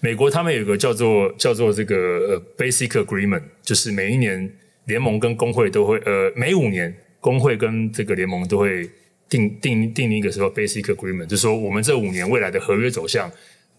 [0.00, 4.50] 美国他们有一个叫做叫做这个呃 Basic Agreement，就是每一年
[4.84, 8.88] 联盟跟工会都会呃每五年工会跟这个联盟都会
[9.28, 13.30] 定定定一个什么 Basic Agreement，就是说我们这五年未来的合约走向。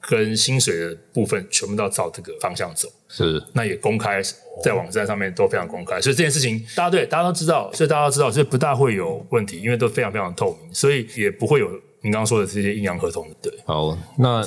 [0.07, 3.41] 跟薪水的部分全部都要照这个方向走，是。
[3.53, 4.21] 那也公开
[4.61, 11.69] 在网站上面都非常公开，所以这件事情大家对大家都知道，所以大家都知道，所以不大会有问题，因为都非常非常透明，所以也不会有
[12.01, 13.25] 你刚刚说的这些阴阳合同。
[13.41, 14.45] 对，好，那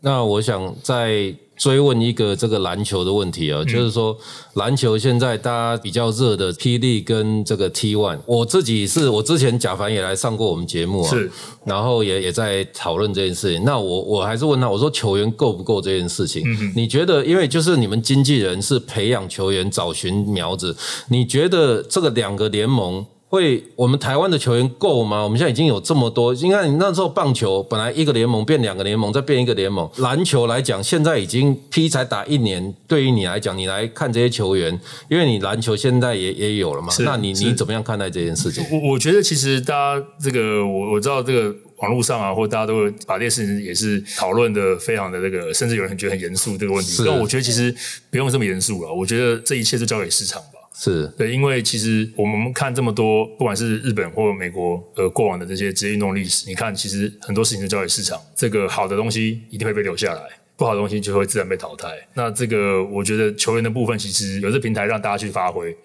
[0.00, 1.34] 那我想再。
[1.58, 4.16] 追问一个这个篮球的问题啊，就是说
[4.54, 11.28] 篮球现在大家比较热的霹雳跟这个 T One，我自己是我之前贾凡也来上过我们节目啊，是，
[11.64, 13.64] 然后也也在讨论这件事情。
[13.64, 16.44] 那我我还是问他，我说球员够不够这件事情？
[16.46, 17.26] 嗯你觉得？
[17.26, 20.76] 因为就是你们经纪人是培养球员、找寻苗子，
[21.08, 23.04] 你觉得这个两个联盟？
[23.28, 25.22] 会我们台湾的球员够吗？
[25.22, 26.32] 我们现在已经有这么多。
[26.34, 29.88] 你看，你那时候棒球本来一个联盟变两个联盟，再变一个联盟。
[29.98, 32.74] 篮球来讲，现在已经 P 才打一年。
[32.86, 36.88] 对于你来讲，你来看这些球员，因为你篮球现在也也有了嘛。
[37.00, 38.64] 那你你怎么样看待这件事情？
[38.72, 47.02] 我我觉得其实大家这个我我知道这个网络上啊，或大家都会把这件事情也是讨论的非常的那个，甚至有人觉得很严肃这个问题。
[47.04, 47.74] 但我觉得其实
[48.10, 48.90] 不用这么严肃了。
[48.90, 50.57] 我觉得这一切都交给市场吧。
[50.80, 60.22] 是对，因为其实我们看这么多，不管是日本或美国呃过往的这些职业运动历史，你看其实很多事情都交给市场，这个好的东西一定会被留下来，
[60.56, 61.88] 不好的东西就会自然被淘汰。
[62.14, 65.76] 那这个我觉得球员的部分其实有这平台让大家去发挥，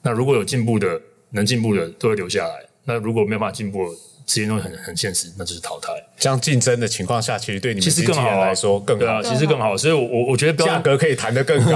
[0.00, 0.98] 那如果有进步的，
[1.32, 2.54] 能进步的都会留下来，
[2.86, 3.94] 那如果没有办法进步。
[4.28, 5.88] 时间中很很现实，那就是淘汰。
[6.18, 9.74] 这样竞争的情况下，其实对你们其实更好来说更好，其实更好。
[9.74, 11.70] 所以，我我觉得价格可以谈得更高，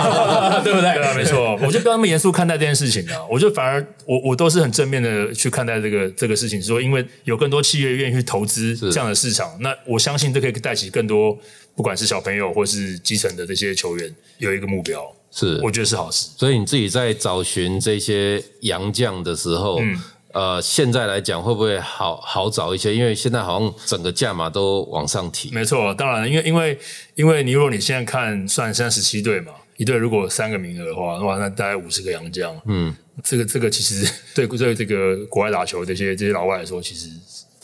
[0.62, 0.94] 对不对？
[0.94, 1.58] 对啊，没错。
[1.62, 3.26] 我就不要那么严肃看待这件事情啊。
[3.28, 11.36] 我就反而我我都是很正面的去看待这个这个事情，说因为有更多企业愿意去投资这样的市场，那我相信这可以带起更多
[11.74, 16.28] 不管是小朋友或是基层的这些球员有一个目标，是我觉得是好事。
[16.36, 19.98] 所以你自己在找寻这些洋将的时候，嗯。
[20.36, 22.94] 呃，现在来讲会不会好好找一些？
[22.94, 25.50] 因为现在好像整个价码都往上提。
[25.50, 26.78] 没错，当然，因为因为
[27.14, 32.54] 因为你如果你现在看算现在十七队嘛，一队如果三个名额的话，哇，那大概五十个洋将。
[32.66, 32.94] 嗯，
[33.24, 37.08] 这个这个其实 对对这个国外打球这些这些老外来说，其实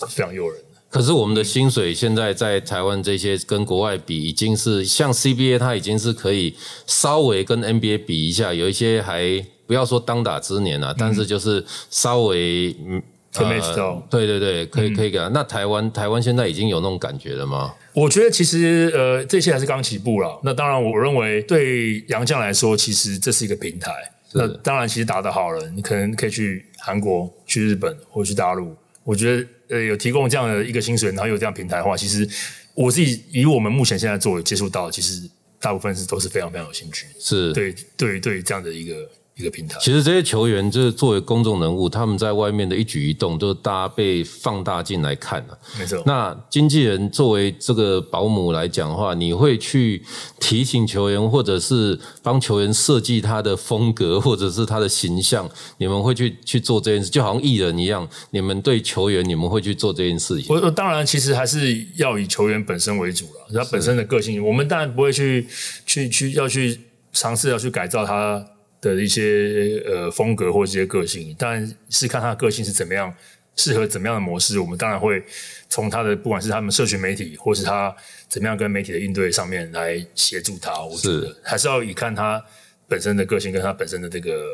[0.09, 0.59] 非常诱人。
[0.89, 6.57] 可是我们的薪水现在在台湾这些跟国外比，已经是像 CBA，它已经是可以
[6.87, 9.45] 稍微跟 NBA 比一下，有一些还。
[9.73, 13.03] 不要说当打之年啊，但是就是稍微嗯，
[13.37, 15.29] 呃，对对对，可以可以给他。
[15.29, 17.75] 那台湾台湾现在已经有那种感觉了吗？
[17.95, 20.39] 我觉得其实呃，这些还是刚起步了。
[20.45, 23.91] 那当然，我认为对杨绛来说，其实这是一个平台。
[24.35, 28.77] 那当然，其实打得好了，你可能可以去韩国、去日本或去大陆。
[29.05, 32.29] 我觉得呃，有提供这样的一个薪水，然后有这样平台的话，其实
[32.75, 35.27] 我自己以我们目前现在做接触到，其实
[35.59, 37.07] 大部分是都是非常非常有兴趣。
[37.19, 39.09] 是对对对，这样的一个。
[39.43, 45.59] 一个平台，其实这些球员就是作为公众人物，他们在外面的一举一动，都是大家被放大进来看的。
[45.79, 46.03] 没错。
[46.07, 50.03] 那经纪人作为这个保姆来讲的话，你会去
[50.39, 60.55] 提醒球员，或者是帮球员设计他的风格，或者是他的形象，你们会去去做这件事，就好像艺人一样，你们对球员，你们会去做这件事情。
[60.55, 65.47] 我当然，其实还是要以球员本身为主了，他本身的个性，我们当然不会去
[65.85, 66.79] 去去要去
[67.13, 68.47] 尝试要去改造他。
[68.83, 73.15] 的一些呃风格或一些个性，当然是看他的个性是怎么样，
[73.57, 74.59] 适合怎么样的模式。
[74.59, 75.23] 我们当然会
[75.69, 77.95] 从他的不管是他们社群媒体，或是他
[78.29, 80.85] 怎么样跟媒体的应对上面来协助他。
[80.85, 82.45] 我觉得还是要以看他
[82.89, 84.45] 本身的个性跟他本身的这个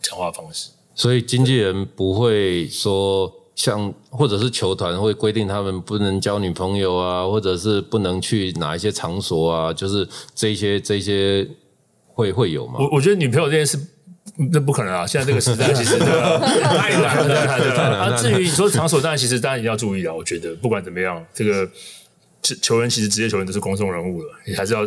[0.00, 0.70] 讲话方式。
[0.94, 11.44] 所以经纪人不会说像或者是球团会规定他们不能交女朋友啊，或者是不能去哪一些场所啊，就是这些这些
[12.14, 12.76] 会会有吗？
[12.78, 13.78] 我我觉得女朋友这件事。
[14.36, 15.06] 那不可能啊！
[15.06, 17.98] 现在这个时代其实 太难了，太难了。
[17.98, 20.12] 啊，至于你说场所，当然其实大家一定要注意啊。
[20.12, 21.64] 我觉得不管怎么样，这个
[22.42, 24.80] 球球员其实职业球员都是公众人物了，你还是要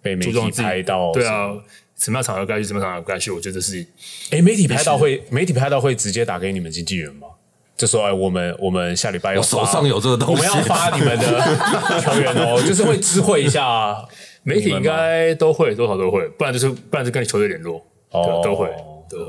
[0.00, 1.12] 被媒注重体自己拍到。
[1.12, 1.50] 对啊，
[1.98, 3.84] 什么样场合该去，什么场合该去，我觉得是
[4.30, 7.26] 哎，媒体拍到会，媒体拍到会直接打给你们经纪人吗？
[7.76, 13.96] 就说哎，我们我们下礼拜要我手上有这个东西我们要发你们的球员哦，就是会知会一下。
[14.44, 17.82] 媒体应该都会多少都会，不然就是不然就跟你球队联络，
[18.12, 18.68] 都会都会。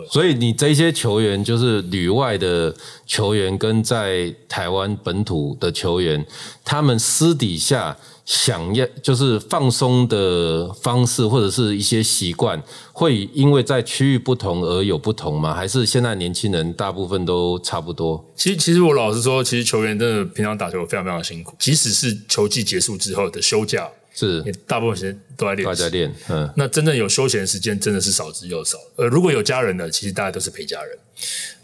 [0.09, 2.73] 所以你这些球员就是旅外的
[3.05, 6.25] 球员，跟在台湾本土的球员，
[6.63, 12.61] 他们私底下想要就是放松的方式，或者是一些习惯，
[12.93, 15.53] 会因为在区域不同而有不同吗？
[15.53, 18.25] 还是现在年轻人大部分都差不多？
[18.35, 25.65] 其实，其实我老实说，其实球员真的平常打球非常非常辛苦，即使是球季结束之后的休假，是也大部分时间都在练习。
[25.65, 28.77] 大家练，嗯，那真正有休闲时间真的是少之又少。
[28.95, 30.97] 呃，如果有家人的，其实大家都是陪家人。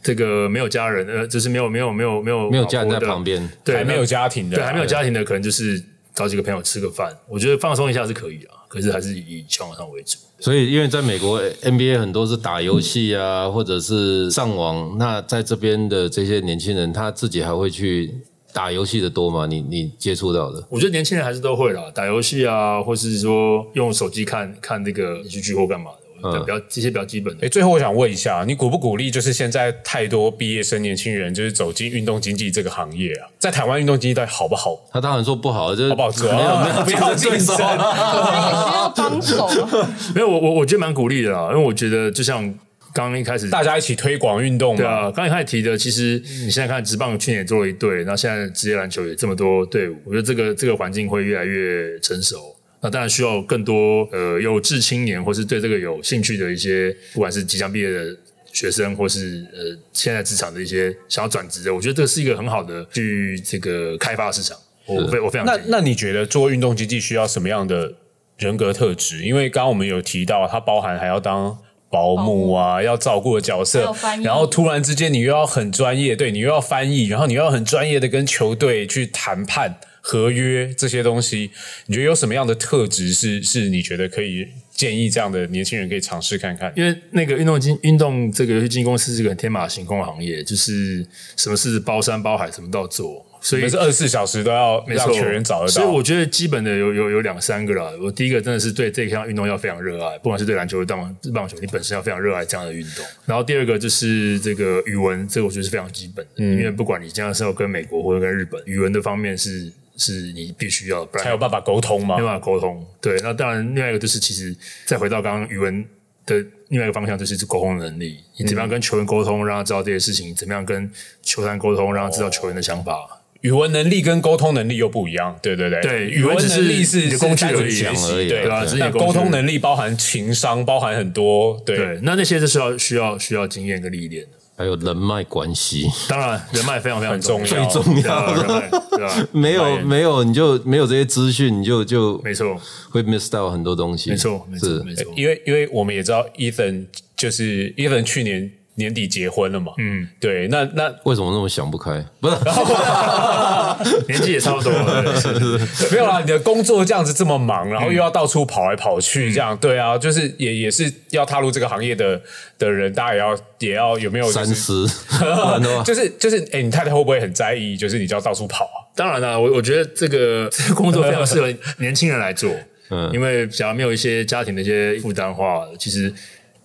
[0.04, 5.84] 这个没有家人，呃，就是没有没有没有没有没有家人在旁边，对，还没有家庭的，对还没有家庭的，可能就是
[6.14, 7.16] 找几个朋友吃个饭。
[7.28, 10.18] 我觉得放松一下是可以啊，可是还是以球网上为主。
[10.40, 14.98] 所以，因为在美国 NBA 很多是打游戏啊，或者是上网。
[14.98, 18.12] 那在这边的这些年轻人，他自己还会去
[18.54, 19.46] 打游戏的多吗？
[19.48, 20.64] 你你接触到的？
[20.70, 25.92] 我觉得年轻人还是都会啦，打游戏啊，或是说用手机看看这个连续剧或干嘛
[26.22, 27.46] 的，比较这些比较基本的。
[27.46, 29.10] 哎，最后我想问一下，你鼓不鼓励？
[29.10, 34.78] 就是现在太多毕业生年轻人就是走进运动经济这个行业啊，在台湾运动经济到底好不好？
[34.92, 36.32] 他当然说不好，就是好不好做？
[36.32, 37.56] 没有 没有不要竞争。
[37.56, 39.48] 需要帮手？
[40.14, 42.54] 没有，我我我觉得蛮鼓励的啦，因为我觉得就像
[42.94, 44.78] 刚刚一开始大家一起推广运动嘛。
[44.78, 52.56] 对啊，刚才一开始提的，其实你现在看职棒去年也做了一队，然后现在职业篮球也这么多队伍，我觉得这个这个环境会越来越成熟。
[52.82, 58.18] 那当然需要更多呃有志青年，或是对这个有兴趣的一些，不管是即将毕业的
[58.52, 64.58] 学生，或是呃现在职场的一些想要转职的，我觉得这是一个很好的去这个开发市场。
[64.88, 67.94] 我非我非常那那你觉得做运动经济需要什么样的
[68.40, 69.24] 人格特质？
[69.24, 71.56] 因为刚刚我们有提到，它包含还要当
[71.92, 81.52] 保姆啊，要照顾的角色然后突然之间你又要很专业，对你又要翻译，然后你又要很专业的跟球队去谈判合约这些东西，
[81.88, 86.74] 你觉得有什么样的特质是是你觉得可以建议这样的年轻人可以尝试看看？
[86.76, 95.72] 因为那个运动经运动这个游戏经纪公司是个很天马行空的行业，就是什么事包山包海，什么都要做，所以二十四小时都要让球员找得到。
[95.72, 97.92] 所以我觉得基本的有有有两三个啦。
[98.00, 103.04] 我第一个真的是对这项运动要非常热爱，不管是对篮球、棒棒球，你本身要非常热爱这样的运动。
[103.26, 112.24] 然后第二个就是这个语文，这个我觉得是非常基本的，嗯因为不管你将来是要跟美国或者跟日本，语文的方面是是你必须要，不然才有办法沟通嘛没。
[112.24, 112.86] 办法沟通。
[113.02, 115.84] 对，那当然，另外一个就是，其实再回到刚刚语文
[116.26, 116.38] 的
[116.70, 118.20] 另外一个方向，就是沟通能力。
[118.38, 120.90] 你怎么样跟球员沟通，让他知道这些事情；怎么样跟
[121.22, 123.21] 球探沟通，让他知道球员的想法。
[123.42, 125.82] 语文能力跟沟通能力又不一样，对对对。
[125.82, 131.76] 对语文能力是工具学习，对对那沟通能力包含情商，包含很多，对。
[131.76, 134.30] 对，那那些是需要需要需要经验跟历练的。
[134.58, 138.48] 还有人脉关系，当然，人脉非常非常重要最重要的。
[138.48, 139.28] 脉对 吧？
[139.32, 142.56] 没有没有，你就没有这些资讯，你就就没错，
[142.92, 144.12] 会 miss 到很多东西。
[144.12, 145.12] 没错，没错，是没错。
[145.18, 146.86] 因为因为我们也知道，Ethan
[147.18, 152.04] 就是 Ethan 去年年底结婚了嘛，嗯，对，那那为什么那么想不开？
[152.20, 152.36] 不是，
[154.08, 155.04] 年纪也差不多了，
[155.92, 162.20] 没有啦，你的工作这样子这么忙，然后又要到处跑来跑去，这样、对啊，就是也也是要踏入这个行业的
[162.58, 164.88] 的人，大家也要也要有没有、就是、三思，
[165.86, 167.76] 就是就是，哎、你太太会不会很在意？
[167.76, 168.88] 就是你就要到处跑啊？
[168.96, 172.52] 当然了，我我觉得这个这个工作非常适合年轻人来做，
[172.90, 176.14] 嗯，因为假如没有一些家庭的一些负担的话，其实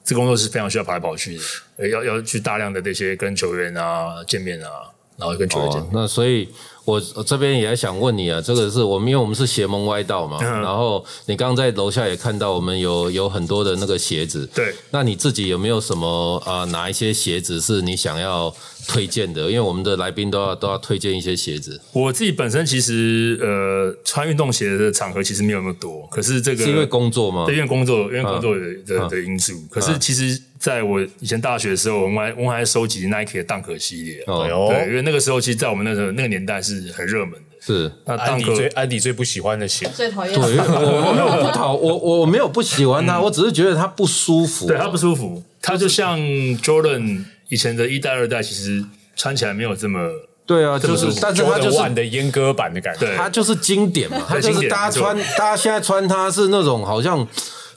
[0.07, 1.42] 这工作是非常需要跑来跑去的，
[1.78, 4.88] 呃要要去大量的这些跟球员啊见面啊，
[5.18, 6.48] 然后跟球员见面。，哦那所以
[6.84, 10.62] 我我这边也想问你啊，这个是我们因为我们是邪门歪道嘛，嗯。
[10.62, 18.54] 然后你刚刚在楼下也看到我们有有很多的那个鞋子，对，那你自己有没有什么啊、呃哪一些鞋子是你想要
[18.87, 19.43] 推荐的？
[19.43, 27.57] 因为我们的来宾都要都要推荐一些鞋子，我自己本身其实呃穿运动鞋的场合其实没有那么多，可是这个是因为工作吗对，？
[27.57, 29.53] 因为工作，因为工作的嗯的的因素。
[29.70, 34.22] 可是其实在我以前大学的时候，我们还我们还收集 Nike 的 Dunk 系列。
[34.26, 37.41] 哦对，因为那个时候其实，在我们那个那个年代是很热门的。
[37.61, 37.91] 是。
[38.05, 44.66] 那安迪最安迪最不喜欢的鞋，最讨厌对，我我没有不讨我我没有不喜欢它，我只是觉得它不舒服。
[44.68, 46.18] 对它不舒服，它就像
[46.59, 48.84] Jordan 以前的一代、二代，其实
[49.14, 49.99] 穿起来没有这么
[50.44, 53.14] 对啊，就是但是它就是的阉割版的感觉。
[53.16, 57.26] 它就是经典嘛，它就是大家穿，大家现在穿它是那种好像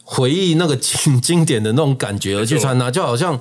[0.03, 3.39] 回忆那个经经典的那种感觉而去穿它，就好像。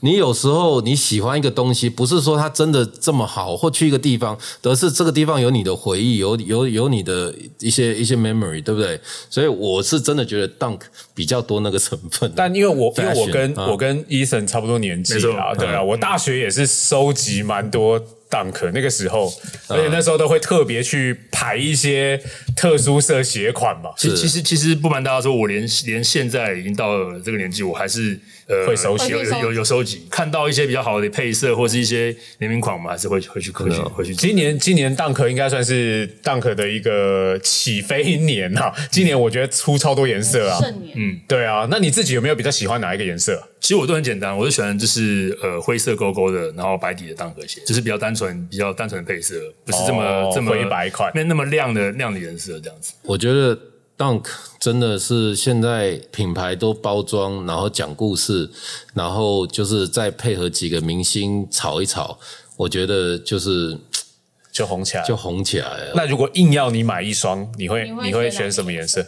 [0.00, 8.98] 你有时候你喜欢一个东西，不是说它真的这么好，或去一个地方，而是这个地方有你的回忆，有有有你的一些一些 memory，对不对？
[9.28, 10.80] 所以我是真的觉得 Dunk
[11.14, 12.32] 比较多那个成分。
[12.34, 19.30] 但因为我因为我跟啊我跟 Eason 差不多年纪啊，对啊，嗯我大学也是收集蛮多 Dunk 那个时候，
[19.68, 22.22] 而且那时候都会特别去排一些
[22.56, 23.90] 特殊色鞋款嘛。
[23.98, 28.18] 其实其实其实不瞒大家说，我连连现在已经到了这个年纪，我还是
[28.50, 34.14] 呃会收集有有有有收集，看到一些比较好的配色或是一些联名款，我们还是会会去会去会去。
[34.14, 38.74] 今年今年 Dunk 应该算是 Dunk 的一个起飞年啊！
[38.90, 40.58] 今年我觉得出超多颜色啊，
[40.94, 41.68] 嗯，对啊。
[41.70, 43.40] 那你自己有没有比较喜欢哪一个颜色？
[43.60, 49.34] 其实我都很简单，我就喜欢就是呃灰色勾勾的，然后白底的蛋壳鞋，就是比较单纯比较单纯的配色，
[49.64, 52.94] 不是这么、哦这么灰白款没那么亮的亮的颜色这样子。
[53.02, 53.56] 我觉得
[54.00, 54.24] Dunk
[54.58, 58.48] 真的是现在品牌都包装，然后讲故事，
[58.94, 62.18] 然后就是再配合几个明星炒一炒，
[62.56, 63.76] 我觉得就是
[64.52, 65.02] 就红起来。
[65.02, 65.92] 就红起来了。
[65.94, 69.04] 那如果硬要你买一双，你会你会选什么颜色？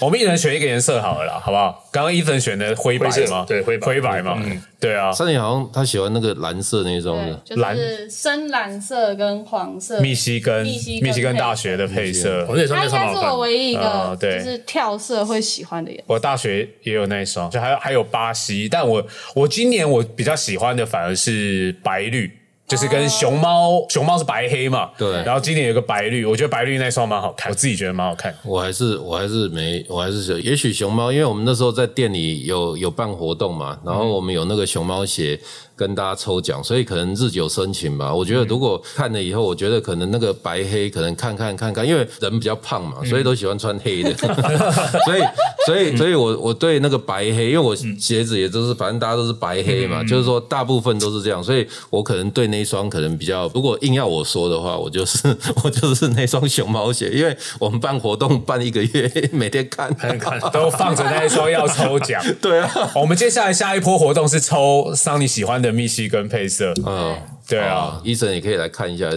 [0.00, 1.88] 我们一人选一个颜色好了啦，好不好？
[1.92, 3.44] 刚刚 Ethan 选的灰白灰色吗？
[3.46, 5.12] 对灰白灰白嘛，嗯对啊。
[5.12, 7.16] 三姐好像他喜欢那个蓝色那种
[7.46, 13.38] 的，是深蓝色跟黄色，密西根密西根密西根大学的配色我，那双它应该是我那双蛮好看。
[13.38, 16.04] 唯一一个就是跳色会喜欢的颜色。
[16.08, 22.41] 我大学也有那一双，就还有还有巴西，但我我今年我比较喜欢的反而是白绿。
[22.68, 28.34] 就是跟熊猫，熊猫是白黑嘛，对然后今年有个白绿，我觉得白绿那双蛮好看，我自己觉得蛮好看。
[28.44, 35.38] 我还是我还是没，我还是想，也许熊猫，因为我们那时候在店里有有办活动嘛，然后我们有那个熊猫鞋
[35.82, 38.14] 跟大家抽奖，所以可能日久生情吧。
[38.14, 44.14] 我觉得如果看了以后，我觉得可能那个白黑可能看看看看，因为人比较胖嘛，所以都喜欢穿黑的，
[45.04, 45.22] 所以
[45.66, 59.92] 所以所以我我对那个白黑，因为我鞋子也都是反正大家都是白黑嘛，就是说大部分都是这样，所以我可能对那一双可能比较，如果硬要我说的话，我就是 我就是那双熊猫鞋，因为我们办活动办一个月，每天看。
[59.94, 62.22] 看看都放着那一双要抽奖。
[62.40, 66.72] 对啊，我们接下来下一波活动是抽桑尼喜欢的密西根配色。
[66.86, 67.16] 嗯，
[67.48, 69.10] 对啊啊，，医生也可以来看一下，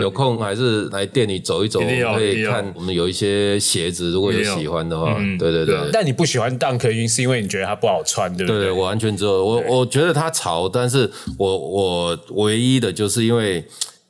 [0.00, 5.90] 有空还是来店里走一走，可以看我们有一些鞋子，如果有喜欢的话，嗯对对对。
[5.92, 8.70] 但你不喜欢 Dunk 云是因为你觉得它不好穿，对不对？
[8.70, 9.30] 我完全知道。
[9.32, 13.64] 我我觉得它潮，但是我我唯一的就是因为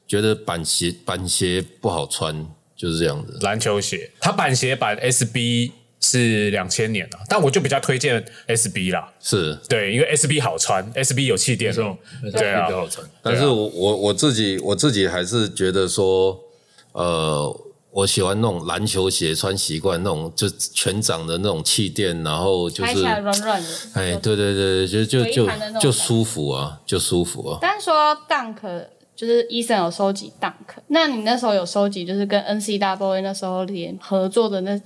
[0.07, 3.39] 觉得板鞋板鞋不好穿，就是这样子。
[3.43, 5.72] 篮球鞋，它板鞋版 SB
[6.03, 9.11] 是两千年了，但我就比较推荐 SB 啦。
[9.21, 11.81] 是，对，因为 SB 好穿，SB 有气垫这。
[11.81, 11.97] 种
[12.33, 13.07] 对啊比较好穿。
[13.23, 16.39] 但是我我我自己我自己还是觉得说，
[16.93, 17.61] 呃，
[17.93, 23.69] 我喜欢那种篮球鞋穿习惯那种，就全掌的那种气垫，然后就是软软的。
[23.95, 25.49] 哎，对对对，就就就
[25.81, 27.59] 就舒服啊，就舒服啊。
[27.63, 34.81] 但是说 Dunk 就是医生有收集 Dunk，那你那时候有收集就是跟 NCAA 那时候联合作的那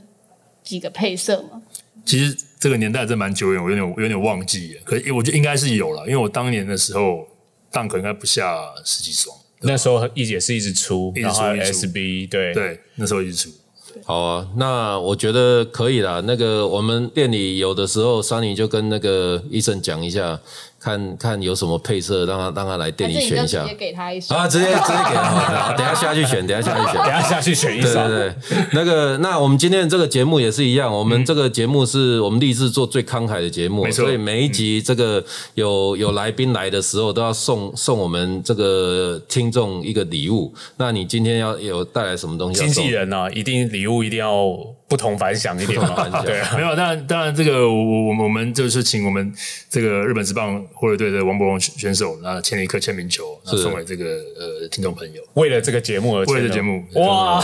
[0.66, 1.62] 几个配色吗？
[2.04, 4.80] 其实这个年代真蛮久远，我有点我有点忘记了。
[4.84, 7.26] 可是我觉得应该是有了，因为我当年的时候
[7.72, 9.34] ，Dunk 应该不下十几双。
[9.62, 13.50] 那时候一也是一直出，一直出然后 SB 对对，那时候一直出。
[14.04, 16.22] 好啊，那我觉得可以啦。
[16.26, 20.38] 那个我们店里有的时候，桑尼就跟那个医生讲一下，
[20.86, 24.38] 看看有什么配色，让他让他来店里选一下直接给他一双？
[24.38, 26.94] 啊，直接直接给他，好等下下去选，等下下去选。
[27.02, 28.08] 等下下去选一对双。
[28.08, 35.24] 对对，那个，那我们今天的这个节目也是一样，我们这个节目是我们立志做最慷慨的节目，没错所以每一集这个
[35.54, 40.54] 有有来宾来的时候，都要送送我们这个听众一个礼物。
[40.76, 42.84] 那你今天要有带来什么东西经？
[42.84, 44.56] 纪人呢、一定礼物一定要
[44.88, 45.80] 不同凡响一点。
[45.80, 49.32] 嘛对啊，没有，当然，当然，这个我我我我们就是请我们
[49.68, 55.22] 这个日本职棒火腿队的王博荣选手，那签了一颗签名球，那送给这个呃听众朋友。
[55.34, 56.84] 为了这个节目而为了节目。
[56.94, 57.42] 哇，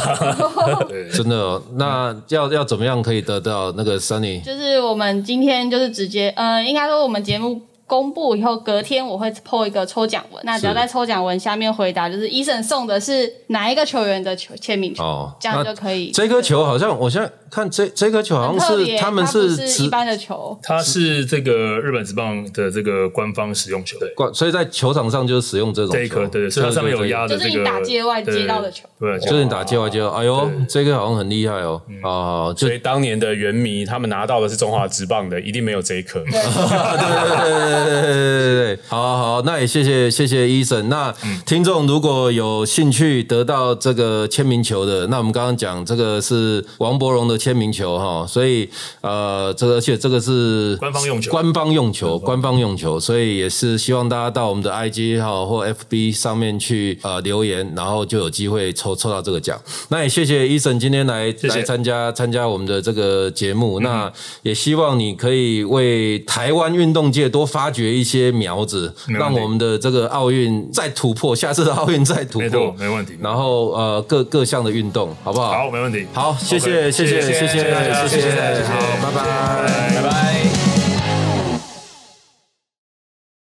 [0.88, 4.42] 对，真的哦、那要要怎么样可以得到那个 Sunny？
[4.42, 16.10] 就是我们今天就是直接，呃，应该说我们节目公布以后，隔天我会 po 一个抽奖文，那只要在抽奖文下面回答，就是医生送的是哪一个球员的球签名球，哦这样就可以。
[16.10, 23.98] 这颗球好像我现在看这这颗球好像是他们是持一般的球，它是这个日本职棒的这个官方使用球。
[23.98, 28.88] 对，挂，所以在球场上就是使用这种这一颗，对对，所以它上面有压的这个，就是你打界外接到的球。
[28.98, 32.00] 对，对就是你打界外接到，哎呦，这个好像很厉害哦，嗯。
[32.02, 36.20] 啊，所以当年的原迷他们拿到的是中华职棒的，一定没有这一颗。
[36.20, 40.88] 对对对对对对对对对，好好，那也谢谢谢谢医生。
[40.88, 41.14] 那
[41.44, 48.68] 听众如果有兴趣得到这个签名球的，那我们刚刚讲这个是王伯荣的签名球哈，所以
[49.00, 51.30] 呃，这个而且这个是官方用球。
[51.32, 59.60] 官方用球，官方用球，所以也是希望大家到我们的 IG 哈或 FB 上面去呃留言，然后就有机会抽抽到这个奖。
[59.88, 64.12] 那也谢谢医生今天来谢来参加参加我们的这个节目，那
[64.42, 75.52] 也希望你可以为台湾运动界多发掘一些苗子，让我们的这个奥运再突破，下次的奥运再突破，没问题然后呃各各项的运动，好不好？
[75.52, 76.06] 好，没问题。
[76.12, 80.71] 好，谢谢谢谢谢谢谢谢大家谢谢谢谢，好，拜拜。